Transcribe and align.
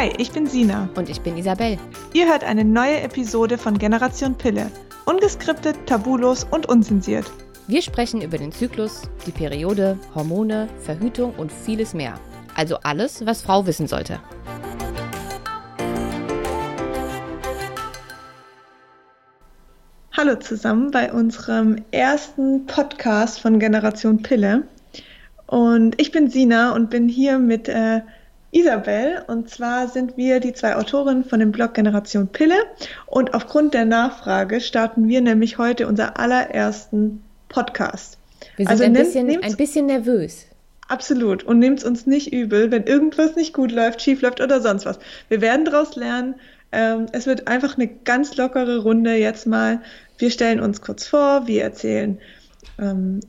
Hi, 0.00 0.10
ich 0.16 0.32
bin 0.32 0.46
Sina. 0.46 0.88
Und 0.96 1.10
ich 1.10 1.20
bin 1.20 1.36
Isabel. 1.36 1.76
Ihr 2.14 2.26
hört 2.26 2.42
eine 2.42 2.64
neue 2.64 3.02
Episode 3.02 3.58
von 3.58 3.76
Generation 3.76 4.34
Pille. 4.34 4.70
Ungeskriptet, 5.04 5.76
tabulos 5.84 6.46
und 6.50 6.66
unzensiert. 6.70 7.30
Wir 7.66 7.82
sprechen 7.82 8.22
über 8.22 8.38
den 8.38 8.50
Zyklus, 8.50 9.02
die 9.26 9.30
Periode, 9.30 9.98
Hormone, 10.14 10.68
Verhütung 10.78 11.34
und 11.34 11.52
vieles 11.52 11.92
mehr. 11.92 12.18
Also 12.56 12.78
alles, 12.82 13.26
was 13.26 13.42
Frau 13.42 13.66
wissen 13.66 13.86
sollte. 13.86 14.18
Hallo 20.16 20.34
zusammen 20.36 20.90
bei 20.92 21.12
unserem 21.12 21.76
ersten 21.90 22.64
Podcast 22.64 23.38
von 23.38 23.58
Generation 23.58 24.22
Pille. 24.22 24.62
Und 25.46 26.00
ich 26.00 26.10
bin 26.10 26.30
Sina 26.30 26.72
und 26.72 26.88
bin 26.88 27.06
hier 27.06 27.38
mit 27.38 27.68
äh, 27.68 28.00
Isabel. 28.52 29.22
Und 29.26 29.48
zwar 29.48 29.88
sind 29.88 30.16
wir 30.16 30.40
die 30.40 30.52
zwei 30.52 30.76
Autorinnen 30.76 31.24
von 31.24 31.40
dem 31.40 31.52
Blog 31.52 31.74
Generation 31.74 32.28
Pille. 32.28 32.56
Und 33.06 33.34
aufgrund 33.34 33.74
der 33.74 33.84
Nachfrage 33.84 34.60
starten 34.60 35.08
wir 35.08 35.20
nämlich 35.20 35.58
heute 35.58 35.86
unser 35.86 36.18
allerersten 36.18 37.22
Podcast. 37.48 38.18
Wir 38.56 38.66
sind 38.66 38.70
also 38.70 38.84
ein, 38.84 38.92
bisschen, 38.92 39.42
ein 39.42 39.56
bisschen 39.56 39.86
nervös. 39.86 40.46
Absolut. 40.88 41.44
Und 41.44 41.60
nehmt 41.60 41.78
es 41.78 41.84
uns 41.84 42.06
nicht 42.06 42.32
übel, 42.32 42.70
wenn 42.72 42.84
irgendwas 42.84 43.36
nicht 43.36 43.54
gut 43.54 43.70
läuft, 43.70 44.02
schief 44.02 44.22
läuft 44.22 44.40
oder 44.40 44.60
sonst 44.60 44.86
was. 44.86 44.98
Wir 45.28 45.40
werden 45.40 45.64
daraus 45.64 45.94
lernen. 45.94 46.34
Ähm, 46.72 47.06
es 47.12 47.26
wird 47.26 47.46
einfach 47.46 47.76
eine 47.76 47.86
ganz 47.86 48.36
lockere 48.36 48.78
Runde 48.78 49.14
jetzt 49.14 49.46
mal. 49.46 49.80
Wir 50.18 50.30
stellen 50.30 50.60
uns 50.60 50.80
kurz 50.80 51.06
vor, 51.06 51.46
wir 51.46 51.62
erzählen 51.62 52.18
ähm, 52.78 53.20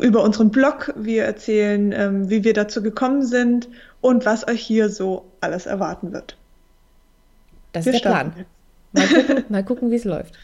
über 0.00 0.22
unseren 0.22 0.50
Blog, 0.50 0.92
wir 0.96 1.24
erzählen, 1.24 1.92
ähm, 1.92 2.30
wie 2.30 2.44
wir 2.44 2.54
dazu 2.54 2.82
gekommen 2.82 3.22
sind 3.22 3.68
und 4.02 4.26
was 4.26 4.46
euch 4.46 4.60
hier 4.60 4.90
so 4.90 5.24
alles 5.40 5.64
erwarten 5.64 6.12
wird. 6.12 6.36
Das 7.72 7.86
Wir 7.86 7.94
ist 7.94 8.04
der 8.04 8.10
Plan. 8.10 8.46
Mal 8.92 9.06
gucken, 9.08 9.44
mal 9.48 9.64
gucken 9.64 9.90
wie 9.90 9.96
es 9.96 10.04
läuft. 10.04 10.34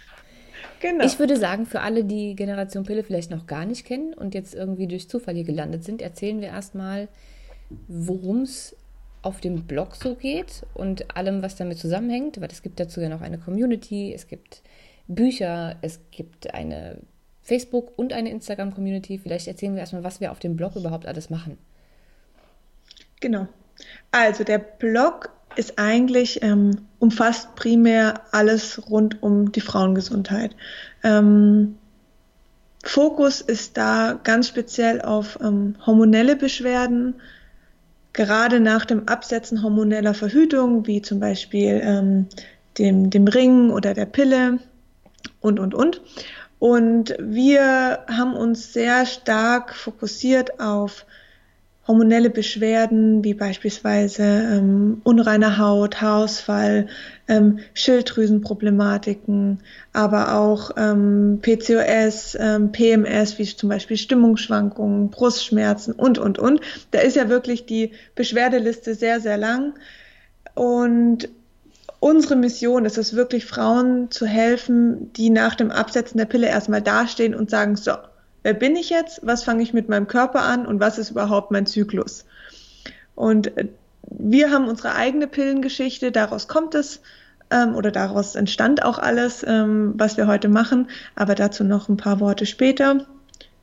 Genau. 0.81 1.05
Ich 1.05 1.19
würde 1.19 1.37
sagen, 1.37 1.67
für 1.67 1.81
alle, 1.81 2.05
die 2.05 2.35
Generation 2.35 2.85
Pille 2.85 3.03
vielleicht 3.03 3.31
noch 3.31 3.47
gar 3.47 3.67
nicht 3.67 3.85
kennen 3.85 4.15
und 4.15 4.35
jetzt 4.35 4.55
irgendwie 4.55 4.87
durch 4.87 5.09
Zufall 5.09 5.35
hier 5.35 5.45
gelandet 5.45 5.85
sind, 5.85 6.01
erzählen 6.01 6.41
wir 6.41 6.49
erstmal, 6.49 7.09
worum 7.89 8.43
es 8.43 8.77
auf 9.21 9.41
dem 9.41 9.65
Blog 9.65 9.97
so 9.97 10.15
geht 10.15 10.65
und 10.75 11.17
allem, 11.17 11.43
was 11.43 11.57
damit 11.57 11.79
zusammenhängt, 11.79 12.41
weil 12.41 12.49
es 12.51 12.63
gibt 12.63 12.79
dazu 12.79 13.01
ja 13.01 13.09
noch 13.09 13.21
eine 13.21 13.39
Community, 13.39 14.15
es 14.15 14.29
gibt 14.29 14.63
Bücher, 15.09 15.77
es 15.83 16.01
gibt 16.13 16.55
eine 16.55 16.99
Facebook- 17.43 17.99
und 17.99 18.13
eine 18.13 18.31
Instagram-Community. 18.31 19.19
Vielleicht 19.19 19.49
erzählen 19.49 19.75
wir 19.75 19.81
erstmal, 19.81 20.05
was 20.05 20.21
wir 20.21 20.31
auf 20.31 20.39
dem 20.39 20.55
Blog 20.55 20.77
überhaupt 20.77 21.07
alles 21.07 21.29
machen. 21.29 21.59
Genau. 23.21 23.49
Also 24.11 24.45
der 24.45 24.59
Blog 24.59 25.31
ist 25.57 25.79
eigentlich, 25.79 26.43
ähm, 26.43 26.87
umfasst 26.99 27.55
primär 27.57 28.23
alles 28.33 28.89
rund 28.89 29.23
um 29.23 29.51
die 29.53 29.61
Frauengesundheit. 29.61 30.55
Ähm, 31.03 31.77
Fokus 32.85 33.41
ist 33.41 33.77
da 33.77 34.19
ganz 34.23 34.49
speziell 34.49 35.03
auf 35.03 35.39
ähm, 35.43 35.75
hormonelle 35.85 36.37
Beschwerden, 36.37 37.15
gerade 38.13 38.61
nach 38.61 38.85
dem 38.85 39.09
Absetzen 39.09 39.63
hormoneller 39.63 40.15
Verhütung, 40.15 40.87
wie 40.87 41.03
zum 41.03 41.21
Beispiel 41.21 41.81
ähm, 41.83 42.27
dem, 42.79 43.11
dem 43.11 43.27
Ring 43.27 43.71
oder 43.71 43.95
der 43.95 44.07
Pille 44.07 44.59
und, 45.41 45.59
und, 45.61 45.75
und. 45.75 46.01
Und 46.59 47.15
wir 47.21 48.01
haben 48.09 48.35
uns 48.35 48.73
sehr 48.73 49.07
stark 49.07 49.75
fokussiert 49.75 50.61
auf 50.61 51.05
hormonelle 51.89 52.29
Beschwerden 52.29 53.25
wie 53.25 53.33
beispielsweise 53.33 54.23
ähm, 54.23 55.01
unreine 55.05 55.57
Haut, 55.57 56.03
Haarausfall, 56.03 56.87
ähm, 57.27 57.61
Schilddrüsenproblematiken, 57.73 59.61
aber 59.95 60.35
auch 60.35 60.71
ähm, 60.77 61.41
PCOS, 61.41 62.37
ähm, 62.39 62.73
PMS, 62.73 63.39
wie 63.39 63.47
zum 63.47 63.71
Beispiel 63.71 63.97
Stimmungsschwankungen, 63.97 65.09
Brustschmerzen 65.09 65.95
und, 65.95 66.19
und, 66.19 66.39
und. 66.39 66.61
Da 66.91 67.01
ist 67.01 67.17
ja 67.17 67.31
wirklich 67.31 67.65
die 67.65 67.93
Beschwerdeliste 68.15 68.95
sehr, 68.95 69.21
sehr 69.21 69.39
lang. 69.39 69.73
Und 70.55 71.31
unsere 72.01 72.37
Mission 72.37 72.85
ist 72.85 72.99
es 72.99 73.15
wirklich, 73.15 73.47
Frauen 73.47 74.11
zu 74.11 74.27
helfen, 74.27 75.11
die 75.15 75.31
nach 75.31 75.55
dem 75.55 75.71
Absetzen 75.71 76.19
der 76.19 76.27
Pille 76.27 76.49
erstmal 76.49 76.83
dastehen 76.83 77.35
und 77.35 77.49
sagen, 77.49 77.77
so, 77.77 77.93
wer 78.43 78.55
bin 78.55 78.77
ich 78.77 78.91
jetzt, 78.91 79.21
was 79.23 79.45
fange 79.45 79.63
ich 79.63 79.73
mit 79.73 79.89
meinem 79.89 80.07
Körper 80.07 80.43
an 80.43 80.67
und 80.67 80.81
was 80.81 80.99
ist 80.99 81.11
überhaupt 81.11 81.51
mein 81.51 81.67
Zyklus. 81.67 82.25
Und 83.15 83.57
äh, 83.57 83.69
wir 84.03 84.51
haben 84.51 84.69
unsere 84.69 84.95
eigene 84.95 85.27
Pillengeschichte, 85.27 86.13
daraus 86.13 86.49
kommt 86.49 86.75
es 86.75 87.01
ähm, 87.51 87.75
oder 87.75 87.91
daraus 87.91 88.35
entstand 88.35 88.85
auch 88.85 88.99
alles, 88.99 89.45
ähm, 89.47 89.95
was 89.97 90.17
wir 90.17 90.27
heute 90.27 90.49
machen, 90.49 90.89
aber 91.15 91.35
dazu 91.35 91.65
noch 91.65 91.89
ein 91.89 91.97
paar 91.97 92.21
Worte 92.21 92.47
später. 92.47 93.07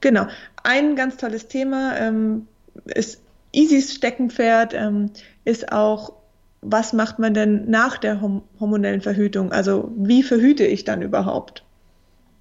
Genau, 0.01 0.27
ein 0.63 0.95
ganz 0.95 1.17
tolles 1.17 1.47
Thema 1.47 1.97
ähm, 1.97 2.47
ist 2.85 3.21
Isis 3.51 3.93
Steckenpferd, 3.93 4.73
ähm, 4.73 5.11
ist 5.45 5.71
auch, 5.71 6.13
was 6.61 6.93
macht 6.93 7.19
man 7.19 7.33
denn 7.33 7.69
nach 7.69 7.97
der 7.97 8.21
hormonellen 8.59 9.01
Verhütung? 9.01 9.51
Also 9.51 9.91
wie 9.95 10.23
verhüte 10.23 10.65
ich 10.65 10.83
dann 10.83 11.01
überhaupt? 11.01 11.64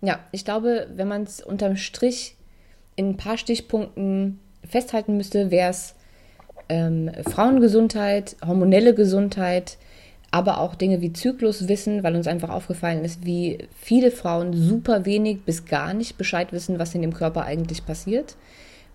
Ja, 0.04 0.20
ich 0.32 0.44
glaube, 0.44 0.88
wenn 0.94 1.08
man 1.08 1.22
es 1.22 1.42
unterm 1.42 1.76
Strich 1.76 2.36
in 2.96 3.10
ein 3.10 3.16
paar 3.16 3.38
Stichpunkten 3.38 4.38
festhalten 4.68 5.16
müsste, 5.16 5.50
wäre 5.50 5.70
es 5.70 5.94
ähm, 6.68 7.10
Frauengesundheit, 7.28 8.36
hormonelle 8.44 8.94
Gesundheit, 8.94 9.78
aber 10.30 10.58
auch 10.58 10.74
Dinge 10.74 11.00
wie 11.00 11.12
Zykluswissen, 11.12 12.02
weil 12.02 12.16
uns 12.16 12.26
einfach 12.26 12.50
aufgefallen 12.50 13.04
ist, 13.04 13.24
wie 13.24 13.58
viele 13.78 14.10
Frauen 14.10 14.52
super 14.52 15.04
wenig 15.04 15.42
bis 15.44 15.64
gar 15.64 15.94
nicht 15.94 16.16
Bescheid 16.16 16.52
wissen, 16.52 16.78
was 16.78 16.94
in 16.94 17.02
dem 17.02 17.14
Körper 17.14 17.44
eigentlich 17.44 17.86
passiert. 17.86 18.36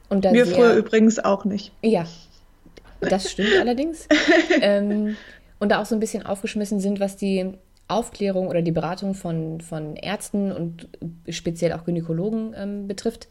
Und 0.09 0.26
Wir 0.26 0.46
sehr, 0.46 0.56
früher 0.56 0.74
übrigens 0.74 1.20
auch 1.20 1.46
nicht. 1.46 1.72
Ja, 1.81 2.06
das 3.00 3.31
stimmt 3.31 3.53
allerdings. 3.59 4.08
ähm, 4.62 5.16
und 5.59 5.70
da 5.70 5.81
auch 5.81 5.86
so 5.86 5.96
ein 5.96 6.00
bisschen 6.00 6.26
aufgeschmissen 6.26 6.80
sind, 6.80 7.00
was 7.00 7.16
die 7.16 7.53
Aufklärung 7.89 8.47
oder 8.47 8.61
die 8.61 8.72
Beratung 8.72 9.16
von, 9.16 9.61
von 9.61 9.95
Ärzten 9.95 10.51
und 10.51 10.88
speziell 11.27 11.73
auch 11.73 11.85
Gynäkologen 11.85 12.53
ähm, 12.55 12.88
betrifft 12.88 13.27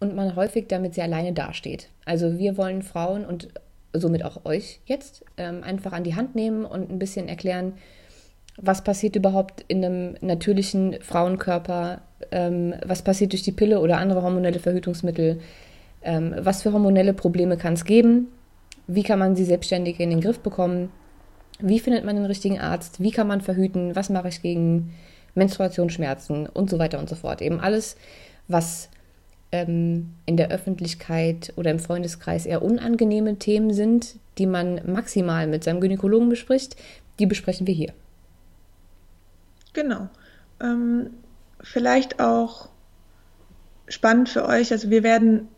und 0.00 0.14
man 0.14 0.36
häufig 0.36 0.68
damit 0.68 0.94
sehr 0.94 1.04
alleine 1.04 1.32
dasteht. 1.32 1.88
Also 2.04 2.38
wir 2.38 2.56
wollen 2.56 2.82
Frauen 2.82 3.26
und 3.26 3.48
somit 3.92 4.24
auch 4.24 4.44
euch 4.44 4.80
jetzt 4.86 5.24
ähm, 5.36 5.62
einfach 5.62 5.92
an 5.92 6.04
die 6.04 6.14
Hand 6.14 6.34
nehmen 6.34 6.64
und 6.64 6.90
ein 6.90 6.98
bisschen 6.98 7.28
erklären, 7.28 7.74
was 8.58 8.82
passiert 8.82 9.16
überhaupt 9.16 9.64
in 9.68 9.84
einem 9.84 10.16
natürlichen 10.20 10.96
Frauenkörper, 11.00 12.00
ähm, 12.30 12.74
was 12.86 13.02
passiert 13.02 13.32
durch 13.32 13.42
die 13.42 13.52
Pille 13.52 13.80
oder 13.80 13.98
andere 13.98 14.22
hormonelle 14.22 14.60
Verhütungsmittel, 14.60 15.40
ähm, 16.02 16.34
was 16.38 16.62
für 16.62 16.72
hormonelle 16.72 17.12
Probleme 17.12 17.56
kann 17.56 17.74
es 17.74 17.84
geben, 17.84 18.28
wie 18.86 19.02
kann 19.02 19.18
man 19.18 19.34
sie 19.34 19.44
selbstständig 19.44 19.98
in 19.98 20.10
den 20.10 20.20
Griff 20.20 20.38
bekommen 20.38 20.90
wie 21.58 21.80
findet 21.80 22.04
man 22.04 22.16
den 22.16 22.26
richtigen 22.26 22.60
Arzt? 22.60 23.00
Wie 23.00 23.10
kann 23.10 23.26
man 23.26 23.40
verhüten? 23.40 23.96
Was 23.96 24.10
mache 24.10 24.28
ich 24.28 24.42
gegen 24.42 24.94
Menstruationsschmerzen 25.34 26.46
und 26.46 26.70
so 26.70 26.78
weiter 26.78 26.98
und 26.98 27.08
so 27.08 27.14
fort? 27.14 27.40
Eben 27.40 27.60
alles, 27.60 27.96
was 28.48 28.88
ähm, 29.52 30.14
in 30.26 30.36
der 30.36 30.50
Öffentlichkeit 30.50 31.52
oder 31.56 31.70
im 31.70 31.78
Freundeskreis 31.78 32.46
eher 32.46 32.62
unangenehme 32.62 33.36
Themen 33.36 33.72
sind, 33.72 34.16
die 34.38 34.46
man 34.46 34.80
maximal 34.86 35.46
mit 35.46 35.64
seinem 35.64 35.80
Gynäkologen 35.80 36.28
bespricht, 36.28 36.76
die 37.18 37.26
besprechen 37.26 37.66
wir 37.66 37.74
hier. 37.74 37.92
Genau. 39.72 40.08
Ähm, 40.60 41.10
vielleicht 41.60 42.20
auch 42.20 42.68
spannend 43.88 44.28
für 44.28 44.46
euch. 44.46 44.72
Also 44.72 44.90
wir 44.90 45.02
werden 45.02 45.48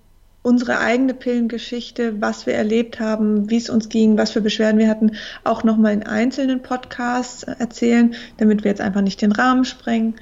unsere 0.49 0.79
eigene 0.79 1.13
Pillengeschichte, 1.13 2.23
was 2.23 2.47
wir 2.47 2.55
erlebt 2.55 3.01
haben, 3.01 3.51
wie 3.51 3.59
es 3.59 3.69
uns 3.69 3.91
ging, 3.91 4.17
was 4.17 4.31
für 4.31 4.41
Beschwerden 4.41 4.79
wir 4.79 4.89
hatten, 4.89 5.13
auch 5.45 5.63
nochmal 5.63 5.93
in 5.93 6.05
einzelnen 6.05 6.63
Podcasts 6.63 7.43
erzählen, 7.43 8.15
damit 8.39 8.65
wir 8.65 8.71
jetzt 8.71 8.81
einfach 8.81 9.03
nicht 9.03 9.21
den 9.21 9.33
Rahmen 9.33 9.67
sprengen. 9.67 10.15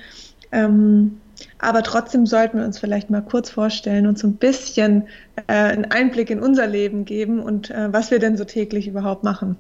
Ähm, 0.50 1.20
aber 1.60 1.84
trotzdem 1.84 2.26
sollten 2.26 2.58
wir 2.58 2.64
uns 2.64 2.78
vielleicht 2.78 3.08
mal 3.08 3.22
kurz 3.22 3.50
vorstellen 3.50 4.08
und 4.08 4.18
so 4.18 4.26
ein 4.26 4.34
bisschen 4.34 5.04
äh, 5.46 5.52
einen 5.52 5.84
Einblick 5.84 6.30
in 6.30 6.40
unser 6.40 6.66
Leben 6.66 7.04
geben 7.04 7.38
und 7.38 7.70
äh, 7.70 7.92
was 7.92 8.10
wir 8.10 8.18
denn 8.18 8.36
so 8.36 8.44
täglich 8.44 8.88
überhaupt 8.88 9.22
machen. 9.22 9.56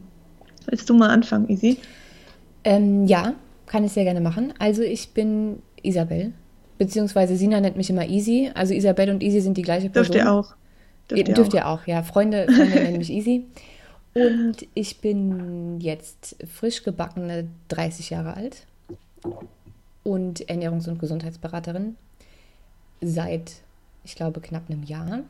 Willst 0.66 0.90
du 0.90 0.94
mal 0.94 1.10
anfangen, 1.10 1.48
Isi? 1.48 1.78
Ähm, 2.64 3.06
ja, 3.06 3.34
kann 3.66 3.84
ich 3.84 3.92
sehr 3.92 4.04
gerne 4.04 4.20
machen. 4.20 4.52
Also 4.58 4.82
ich 4.82 5.10
bin 5.10 5.62
Isabel, 5.82 6.32
beziehungsweise 6.78 7.36
Sina 7.36 7.60
nennt 7.60 7.76
mich 7.76 7.90
immer 7.90 8.06
Easy. 8.06 8.50
Also 8.54 8.74
Isabel 8.74 9.10
und 9.10 9.22
Easy 9.22 9.40
sind 9.40 9.56
die 9.56 9.62
gleiche 9.62 9.90
Person. 9.90 10.12
Dürft 10.12 10.26
ihr 10.26 10.32
auch. 10.32 10.54
Dürft 11.10 11.28
ihr, 11.28 11.34
dürft 11.34 11.54
ihr 11.54 11.66
auch. 11.66 11.86
ja. 11.86 12.02
Freunde, 12.02 12.46
Freunde 12.46 12.74
nennen 12.74 12.98
mich 12.98 13.10
Easy. 13.10 13.44
Und 14.14 14.66
ich 14.74 15.00
bin 15.00 15.80
jetzt 15.80 16.36
frisch 16.50 16.82
gebackene 16.82 17.48
30 17.68 18.10
Jahre 18.10 18.34
alt 18.34 18.66
und 20.04 20.48
Ernährungs- 20.48 20.88
und 20.88 20.98
Gesundheitsberaterin 20.98 21.96
seit, 23.02 23.52
ich 24.04 24.14
glaube, 24.14 24.40
knapp 24.40 24.70
einem 24.70 24.84
Jahr. 24.84 25.20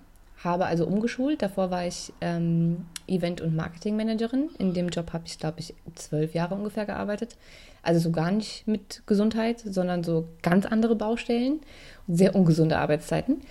Habe 0.47 0.67
also 0.67 0.87
umgeschult. 0.87 1.43
Davor 1.43 1.71
war 1.71 1.87
ich 1.87 2.13
ähm, 2.21 2.87
Event- 3.07 3.41
und 3.41 3.55
Marketingmanagerin. 3.55 4.49
In 4.59 4.73
dem 4.73 4.89
Job 4.89 5.13
habe 5.13 5.25
ich, 5.27 5.39
glaube 5.39 5.61
ich, 5.61 5.75
zwölf 5.95 6.35
Jahre 6.35 6.55
ungefähr 6.55 6.87
gearbeitet. 6.87 7.37
Also 7.83 8.01
so 8.01 8.11
gar 8.11 8.31
nicht 8.31 8.67
mit 8.67 9.03
Gesundheit, 9.07 9.61
sondern 9.61 10.03
so 10.03 10.29
ganz 10.43 10.67
andere 10.67 10.97
Baustellen, 10.97 11.61
sehr 12.09 12.35
ungesunde 12.35 12.79
Arbeitszeiten. 12.79 13.43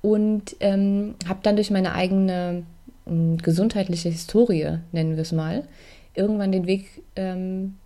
Und 0.00 0.56
ähm, 0.60 1.14
habe 1.28 1.40
dann 1.42 1.56
durch 1.56 1.70
meine 1.70 1.94
eigene 1.94 2.64
äh, 3.06 3.36
gesundheitliche 3.36 4.08
Historie, 4.08 4.78
nennen 4.92 5.16
wir 5.16 5.22
es 5.22 5.32
mal, 5.32 5.64
irgendwann 6.14 6.52
den 6.52 6.66
Weg 6.66 7.02
ähm, 7.16 7.76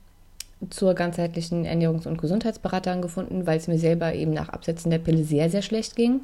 zur 0.71 0.95
ganzheitlichen 0.95 1.65
Ernährungs- 1.65 2.07
und 2.07 2.21
Gesundheitsberaterin 2.21 3.03
gefunden, 3.03 3.47
weil 3.47 3.59
es 3.59 3.69
mir 3.69 3.79
selber 3.79 4.15
eben 4.15 4.33
nach 4.33 4.49
Absetzen 4.49 4.91
der 4.91 4.99
Pille 4.99 5.25
sehr, 5.25 5.51
sehr 5.51 5.63
schlecht 5.63 5.95
ging. 5.95 6.23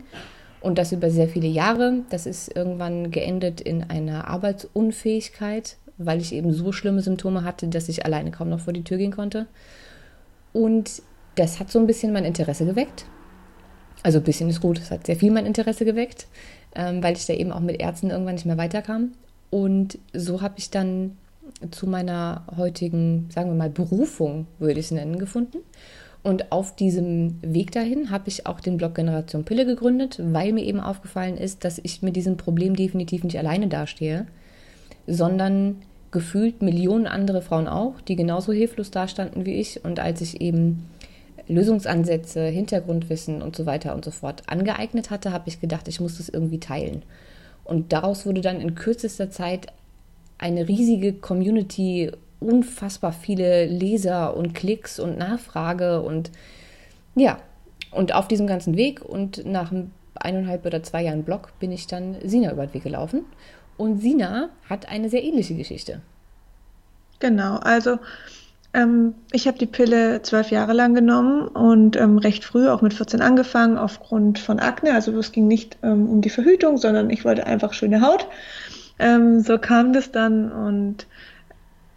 Und 0.65 0.79
das 0.79 0.93
über 0.93 1.11
sehr 1.11 1.29
viele 1.29 1.47
Jahre. 1.47 2.05
Das 2.09 2.25
ist 2.25 2.57
irgendwann 2.57 3.11
geendet 3.11 3.61
in 3.61 3.83
einer 3.83 4.29
Arbeitsunfähigkeit, 4.29 5.77
weil 5.99 6.23
ich 6.23 6.33
eben 6.33 6.55
so 6.55 6.73
schlimme 6.73 7.03
Symptome 7.03 7.45
hatte, 7.45 7.69
dass 7.69 7.91
ich 7.91 8.07
alleine 8.07 8.31
kaum 8.31 8.49
noch 8.49 8.61
vor 8.61 8.73
die 8.73 8.83
Tür 8.83 8.97
gehen 8.97 9.13
konnte. 9.13 9.47
Und 10.55 11.03
das 11.35 11.61
hat 11.61 11.71
so 11.71 11.79
ein 11.79 11.87
bisschen 11.87 12.15
mein 12.15 12.25
Interesse 12.25 12.65
geweckt. 12.65 13.05
Also 14.03 14.21
ein 14.21 14.25
bisschen 14.25 14.49
ist 14.49 14.63
gut, 14.63 14.79
es 14.79 14.91
hat 14.91 15.05
sehr 15.05 15.17
viel 15.17 15.31
mein 15.33 15.45
Interesse 15.45 15.85
geweckt, 15.85 16.29
ähm, 16.75 17.03
weil 17.03 17.15
ich 17.15 17.27
da 17.27 17.35
eben 17.35 17.53
auch 17.53 17.61
mit 17.61 17.79
Ärzten 17.79 18.09
irgendwann 18.09 18.37
nicht 18.37 18.47
mehr 18.47 18.57
weiterkam. 18.57 19.13
Und 19.51 19.99
so 20.15 20.41
habe 20.41 20.55
ich 20.57 20.71
dann 20.71 21.19
zu 21.73 21.87
meiner 21.87 22.47
heutigen, 22.57 23.29
sagen 23.29 23.51
wir 23.51 23.55
mal, 23.55 23.69
Berufung, 23.69 24.47
würde 24.59 24.81
ich 24.81 24.87
es 24.87 24.93
nennen, 24.93 25.19
gefunden. 25.19 25.59
Und 26.25 26.53
auf 26.53 26.75
diesem 26.75 27.37
Weg 27.43 27.71
dahin 27.73 28.11
habe 28.11 28.31
ich 28.31 28.47
auch 28.47 28.59
den 28.59 28.79
Blog 28.79 28.95
Generation 28.95 29.45
Pille 29.45 29.67
gegründet, 29.67 30.19
weil 30.23 30.55
mir 30.55 30.65
eben 30.65 30.81
aufgefallen 30.81 31.37
ist, 31.37 31.65
dass 31.65 31.79
ich 31.83 32.01
mit 32.01 32.17
diesem 32.17 32.39
Problem 32.39 32.75
definitiv 32.75 33.25
nicht 33.25 33.39
alleine 33.39 33.69
dastehe, 33.69 34.27
sondern 35.07 35.83
gefühlt 36.13 36.63
Millionen 36.63 37.07
andere 37.07 37.43
Frauen 37.43 37.69
auch, 37.69 38.01
die 38.01 38.17
genauso 38.17 38.55
hilflos 38.55 38.91
dastanden 38.91 39.45
wie 39.45 39.61
ich. 39.61 39.85
Und 39.85 40.01
als 40.01 40.23
ich 40.23 40.41
eben 40.41 40.89
Lösungsansätze, 41.47 42.47
Hintergrundwissen 42.47 43.43
und 43.43 43.55
so 43.55 43.67
weiter 43.67 43.95
und 43.95 44.05
so 44.05 44.11
fort 44.11 44.45
angeeignet 44.47 45.11
hatte, 45.11 45.31
habe 45.31 45.51
ich 45.51 45.61
gedacht, 45.61 45.89
ich 45.89 46.01
muss 46.01 46.17
das 46.17 46.31
irgendwie 46.31 46.61
teilen. 46.61 47.03
Und 47.65 47.93
daraus 47.93 48.25
wurde 48.25 48.41
dann 48.41 48.63
in 48.63 48.75
kürzester 48.75 49.31
Zeit 49.31 49.67
eine 50.39 50.69
riesige 50.69 51.13
Community, 51.13 52.13
unfassbar 52.45 53.13
viele 53.13 53.67
Leser 53.67 54.37
und 54.37 54.55
Klicks 54.55 55.01
und 55.01 55.19
Nachfrage 55.19 56.03
und 56.03 56.31
ja, 57.15 57.39
und 57.91 58.15
auf 58.15 58.29
diesem 58.29 58.47
ganzen 58.47 58.77
Weg 58.77 59.05
und 59.05 59.47
nach 59.47 59.73
eineinhalb 60.15 60.67
oder 60.67 60.83
zwei 60.83 61.03
Jahren 61.03 61.23
Blog 61.23 61.53
bin 61.61 61.73
ich 61.73 61.87
dann 61.87 62.17
Sina 62.25 62.53
über 62.53 62.67
den 62.67 62.75
Weg 62.75 62.83
gelaufen. 62.83 63.25
Und 63.77 64.01
Sina 64.01 64.51
hat 64.69 64.89
eine 64.89 65.09
sehr 65.09 65.25
ähnliche 65.25 65.55
Geschichte. 65.55 66.01
Genau, 67.19 67.57
also 67.57 67.99
ähm, 68.73 69.15
ich 69.33 69.47
habe 69.47 69.59
die 69.59 69.67
Pille 69.67 70.23
zwölf 70.23 70.51
Jahre 70.51 70.73
lang 70.73 70.95
genommen 70.95 71.49
und 71.49 71.97
ähm, 71.97 72.19
recht 72.19 72.45
früh, 72.45 72.69
auch 72.69 72.83
mit 72.83 72.95
14 72.95 73.21
angefangen, 73.21 73.79
aufgrund 73.79 74.39
von 74.39 74.59
Akne. 74.59 74.93
Also 74.93 75.17
es 75.19 75.33
ging 75.33 75.47
nicht 75.47 75.79
ähm, 75.83 76.09
um 76.09 76.21
die 76.21 76.31
Verhütung, 76.31 76.77
sondern 76.77 77.11
ich 77.11 77.25
wollte 77.25 77.47
einfach 77.47 77.73
schöne 77.73 78.01
Haut. 78.01 78.27
Ähm, 78.99 79.41
so 79.41 79.59
kam 79.59 79.93
das 79.93 80.11
dann 80.13 80.53
und 80.53 81.07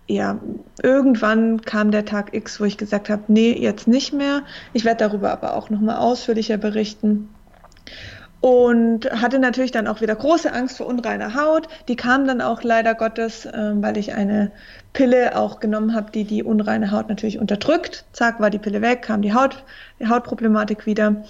ja, 0.07 0.39
irgendwann 0.81 1.61
kam 1.61 1.91
der 1.91 2.05
Tag 2.05 2.33
X, 2.33 2.59
wo 2.59 2.65
ich 2.65 2.77
gesagt 2.77 3.09
habe, 3.09 3.23
nee, 3.27 3.51
jetzt 3.51 3.87
nicht 3.87 4.13
mehr. 4.13 4.43
Ich 4.73 4.85
werde 4.85 5.05
darüber 5.05 5.31
aber 5.31 5.55
auch 5.55 5.69
nochmal 5.69 5.97
ausführlicher 5.97 6.57
berichten 6.57 7.29
und 8.39 9.09
hatte 9.11 9.39
natürlich 9.39 9.71
dann 9.71 9.87
auch 9.87 10.01
wieder 10.01 10.15
große 10.15 10.53
Angst 10.53 10.77
vor 10.77 10.85
unreiner 10.85 11.33
Haut. 11.35 11.67
Die 11.87 11.95
kam 11.95 12.27
dann 12.27 12.41
auch 12.41 12.63
leider 12.63 12.93
Gottes, 12.93 13.45
äh, 13.45 13.73
weil 13.75 13.97
ich 13.97 14.13
eine 14.13 14.51
Pille 14.93 15.35
auch 15.35 15.59
genommen 15.59 15.95
habe, 15.95 16.11
die 16.11 16.23
die 16.23 16.43
unreine 16.43 16.91
Haut 16.91 17.09
natürlich 17.09 17.39
unterdrückt. 17.39 18.05
Zack, 18.13 18.39
war 18.39 18.49
die 18.49 18.59
Pille 18.59 18.81
weg, 18.81 19.01
kam 19.01 19.21
die 19.21 19.33
Haut, 19.33 19.63
die 19.99 20.07
Hautproblematik 20.07 20.85
wieder. 20.85 21.23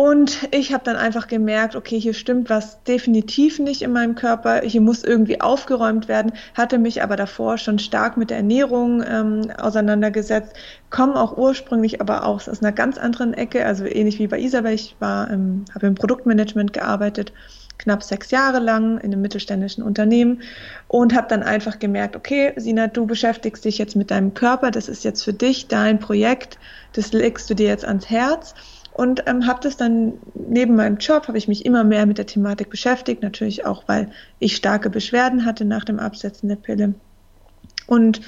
Und 0.00 0.48
ich 0.50 0.72
habe 0.72 0.82
dann 0.82 0.96
einfach 0.96 1.28
gemerkt, 1.28 1.76
okay, 1.76 2.00
hier 2.00 2.14
stimmt 2.14 2.48
was 2.48 2.82
definitiv 2.84 3.58
nicht 3.58 3.82
in 3.82 3.92
meinem 3.92 4.14
Körper, 4.14 4.62
hier 4.62 4.80
muss 4.80 5.04
irgendwie 5.04 5.42
aufgeräumt 5.42 6.08
werden, 6.08 6.32
hatte 6.54 6.78
mich 6.78 7.02
aber 7.02 7.16
davor 7.16 7.58
schon 7.58 7.78
stark 7.78 8.16
mit 8.16 8.30
der 8.30 8.38
Ernährung 8.38 9.04
ähm, 9.06 9.50
auseinandergesetzt, 9.58 10.54
komme 10.88 11.16
auch 11.16 11.36
ursprünglich 11.36 12.00
aber 12.00 12.24
auch 12.24 12.36
aus 12.48 12.62
einer 12.62 12.72
ganz 12.72 12.96
anderen 12.96 13.34
Ecke, 13.34 13.66
also 13.66 13.84
ähnlich 13.84 14.18
wie 14.18 14.26
bei 14.26 14.40
Isabel, 14.40 14.72
ich 14.72 14.96
ähm, 15.02 15.66
habe 15.74 15.88
im 15.88 15.96
Produktmanagement 15.96 16.72
gearbeitet, 16.72 17.34
knapp 17.76 18.02
sechs 18.02 18.30
Jahre 18.30 18.58
lang 18.58 18.96
in 19.00 19.12
einem 19.12 19.20
mittelständischen 19.20 19.84
Unternehmen 19.84 20.40
und 20.88 21.14
habe 21.14 21.28
dann 21.28 21.42
einfach 21.42 21.78
gemerkt, 21.78 22.16
okay, 22.16 22.54
Sina, 22.56 22.86
du 22.86 23.04
beschäftigst 23.04 23.66
dich 23.66 23.76
jetzt 23.76 23.96
mit 23.96 24.10
deinem 24.10 24.32
Körper, 24.32 24.70
das 24.70 24.88
ist 24.88 25.04
jetzt 25.04 25.22
für 25.22 25.34
dich 25.34 25.68
dein 25.68 25.98
Projekt, 25.98 26.58
das 26.94 27.12
legst 27.12 27.50
du 27.50 27.54
dir 27.54 27.68
jetzt 27.68 27.84
ans 27.84 28.08
Herz 28.08 28.54
und 29.00 29.22
ähm, 29.24 29.46
habe 29.46 29.60
das 29.62 29.78
dann 29.78 30.12
neben 30.34 30.76
meinem 30.76 30.98
Job, 30.98 31.26
habe 31.26 31.38
ich 31.38 31.48
mich 31.48 31.64
immer 31.64 31.84
mehr 31.84 32.04
mit 32.04 32.18
der 32.18 32.26
Thematik 32.26 32.68
beschäftigt, 32.68 33.22
natürlich 33.22 33.64
auch, 33.64 33.84
weil 33.86 34.10
ich 34.40 34.54
starke 34.54 34.90
Beschwerden 34.90 35.46
hatte 35.46 35.64
nach 35.64 35.86
dem 35.86 35.98
Absetzen 35.98 36.50
der 36.50 36.56
Pille. 36.56 36.92
Und 37.86 38.20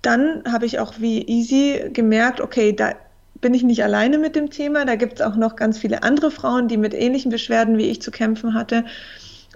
dann 0.00 0.44
habe 0.46 0.64
ich 0.64 0.78
auch 0.78 0.94
wie 1.00 1.26
easy 1.26 1.90
gemerkt, 1.92 2.40
okay, 2.40 2.72
da 2.72 2.92
bin 3.40 3.52
ich 3.52 3.64
nicht 3.64 3.82
alleine 3.82 4.16
mit 4.16 4.36
dem 4.36 4.48
Thema, 4.48 4.84
da 4.84 4.94
gibt 4.94 5.14
es 5.14 5.26
auch 5.26 5.34
noch 5.34 5.56
ganz 5.56 5.76
viele 5.76 6.04
andere 6.04 6.30
Frauen, 6.30 6.68
die 6.68 6.76
mit 6.76 6.94
ähnlichen 6.94 7.32
Beschwerden 7.32 7.78
wie 7.78 7.90
ich 7.90 8.00
zu 8.00 8.12
kämpfen 8.12 8.54
hatte. 8.54 8.84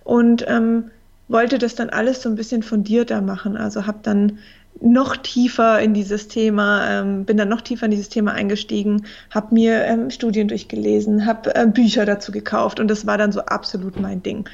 Und 0.03 0.45
ähm, 0.49 0.91
wollte 1.29 1.59
das 1.59 1.77
dann 1.77 1.91
alles 1.91 2.23
so 2.23 2.29
ein 2.29 2.35
bisschen 2.35 2.65
fundierter 2.65 3.21
machen. 3.23 3.57
Also 3.57 3.87
habe 3.87 3.99
dann 4.03 4.41
noch 4.81 5.17
tiefer 5.17 5.81
in 5.81 5.95
dieses 5.95 6.29
Thema, 6.29 7.01
ähm, 7.01 7.25
bin 7.25 7.37
dann 7.37 7.49
noch 7.49 7.63
tiefer 7.63 7.87
in 7.87 7.91
dieses 7.91 8.09
Thema 8.09 8.33
eingestiegen, 8.33 9.07
habe 9.31 9.55
mir 9.55 9.85
ähm, 9.85 10.11
Studien 10.11 10.49
durchgelesen, 10.49 11.27
habe 11.27 11.55
äh, 11.55 11.67
Bücher 11.67 12.05
dazu 12.05 12.33
gekauft 12.33 12.81
und 12.81 12.89
das 12.89 13.07
war 13.07 13.19
dann 13.19 13.33
so 13.33 13.41
absolut 13.41 13.99
mein 13.99 14.23
Ding. 14.23 14.49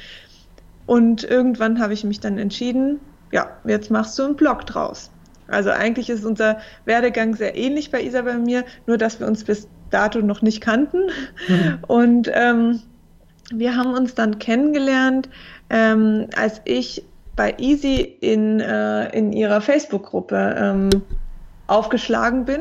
Und 0.87 1.25
irgendwann 1.25 1.81
habe 1.81 1.93
ich 1.93 2.05
mich 2.05 2.21
dann 2.21 2.39
entschieden, 2.39 3.01
ja, 3.33 3.49
jetzt 3.65 3.91
machst 3.91 4.19
du 4.19 4.25
einen 4.25 4.37
Blog 4.37 4.67
draus. 4.67 5.11
Also 5.49 5.71
eigentlich 5.71 6.09
ist 6.09 6.25
unser 6.25 6.59
Werdegang 6.85 7.35
sehr 7.35 7.57
ähnlich 7.57 7.91
bei 7.91 8.03
Isabel 8.03 8.37
und 8.37 8.45
mir, 8.45 8.65
nur 8.87 8.99
dass 8.99 9.21
wir 9.21 9.27
uns 9.27 9.45
bis 9.45 9.69
dato 9.91 10.21
noch 10.21 10.43
nicht 10.43 10.61
kannten. 10.61 11.11
Mhm. 11.49 11.79
Und 11.87 12.31
ähm, 12.33 12.81
wir 13.53 13.77
haben 13.77 13.93
uns 13.93 14.15
dann 14.15 14.39
kennengelernt, 14.39 15.29
ähm, 15.69 16.29
als 16.35 16.61
ich 16.65 17.05
bei 17.37 17.55
Easy 17.59 18.01
in, 18.21 18.61
äh, 18.61 19.09
in 19.17 19.33
ihrer 19.33 19.61
Facebook-Gruppe 19.61 20.55
ähm, 20.59 20.91
aufgeschlagen 21.67 22.45
bin 22.45 22.61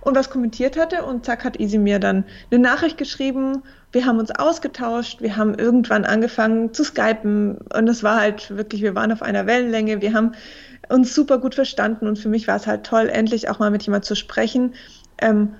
und 0.00 0.16
was 0.16 0.30
kommentiert 0.30 0.78
hatte. 0.78 1.04
Und 1.04 1.24
zack 1.24 1.44
hat 1.44 1.58
Easy 1.58 1.78
mir 1.78 1.98
dann 1.98 2.24
eine 2.50 2.60
Nachricht 2.60 2.98
geschrieben. 2.98 3.62
Wir 3.90 4.06
haben 4.06 4.18
uns 4.18 4.30
ausgetauscht, 4.30 5.20
wir 5.20 5.36
haben 5.36 5.54
irgendwann 5.54 6.04
angefangen 6.04 6.72
zu 6.72 6.84
skypen. 6.84 7.58
Und 7.74 7.88
es 7.88 8.02
war 8.02 8.20
halt 8.20 8.56
wirklich, 8.56 8.82
wir 8.82 8.94
waren 8.94 9.12
auf 9.12 9.22
einer 9.22 9.46
Wellenlänge, 9.46 10.00
wir 10.00 10.14
haben 10.14 10.32
uns 10.88 11.14
super 11.14 11.38
gut 11.38 11.54
verstanden. 11.54 12.06
Und 12.06 12.18
für 12.18 12.28
mich 12.28 12.46
war 12.46 12.56
es 12.56 12.66
halt 12.66 12.84
toll, 12.84 13.08
endlich 13.08 13.48
auch 13.48 13.58
mal 13.58 13.70
mit 13.70 13.82
jemand 13.82 14.04
zu 14.04 14.14
sprechen, 14.14 14.74
ähm, 15.18 15.54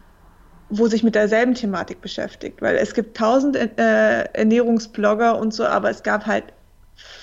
wo 0.70 0.86
sich 0.86 1.02
mit 1.02 1.14
derselben 1.14 1.54
Thematik 1.54 2.00
beschäftigt, 2.00 2.62
weil 2.62 2.76
es 2.76 2.94
gibt 2.94 3.16
tausend 3.16 3.56
äh, 3.56 4.22
Ernährungsblogger 4.32 5.38
und 5.38 5.52
so, 5.52 5.66
aber 5.66 5.90
es 5.90 6.02
gab 6.02 6.24
halt 6.24 6.44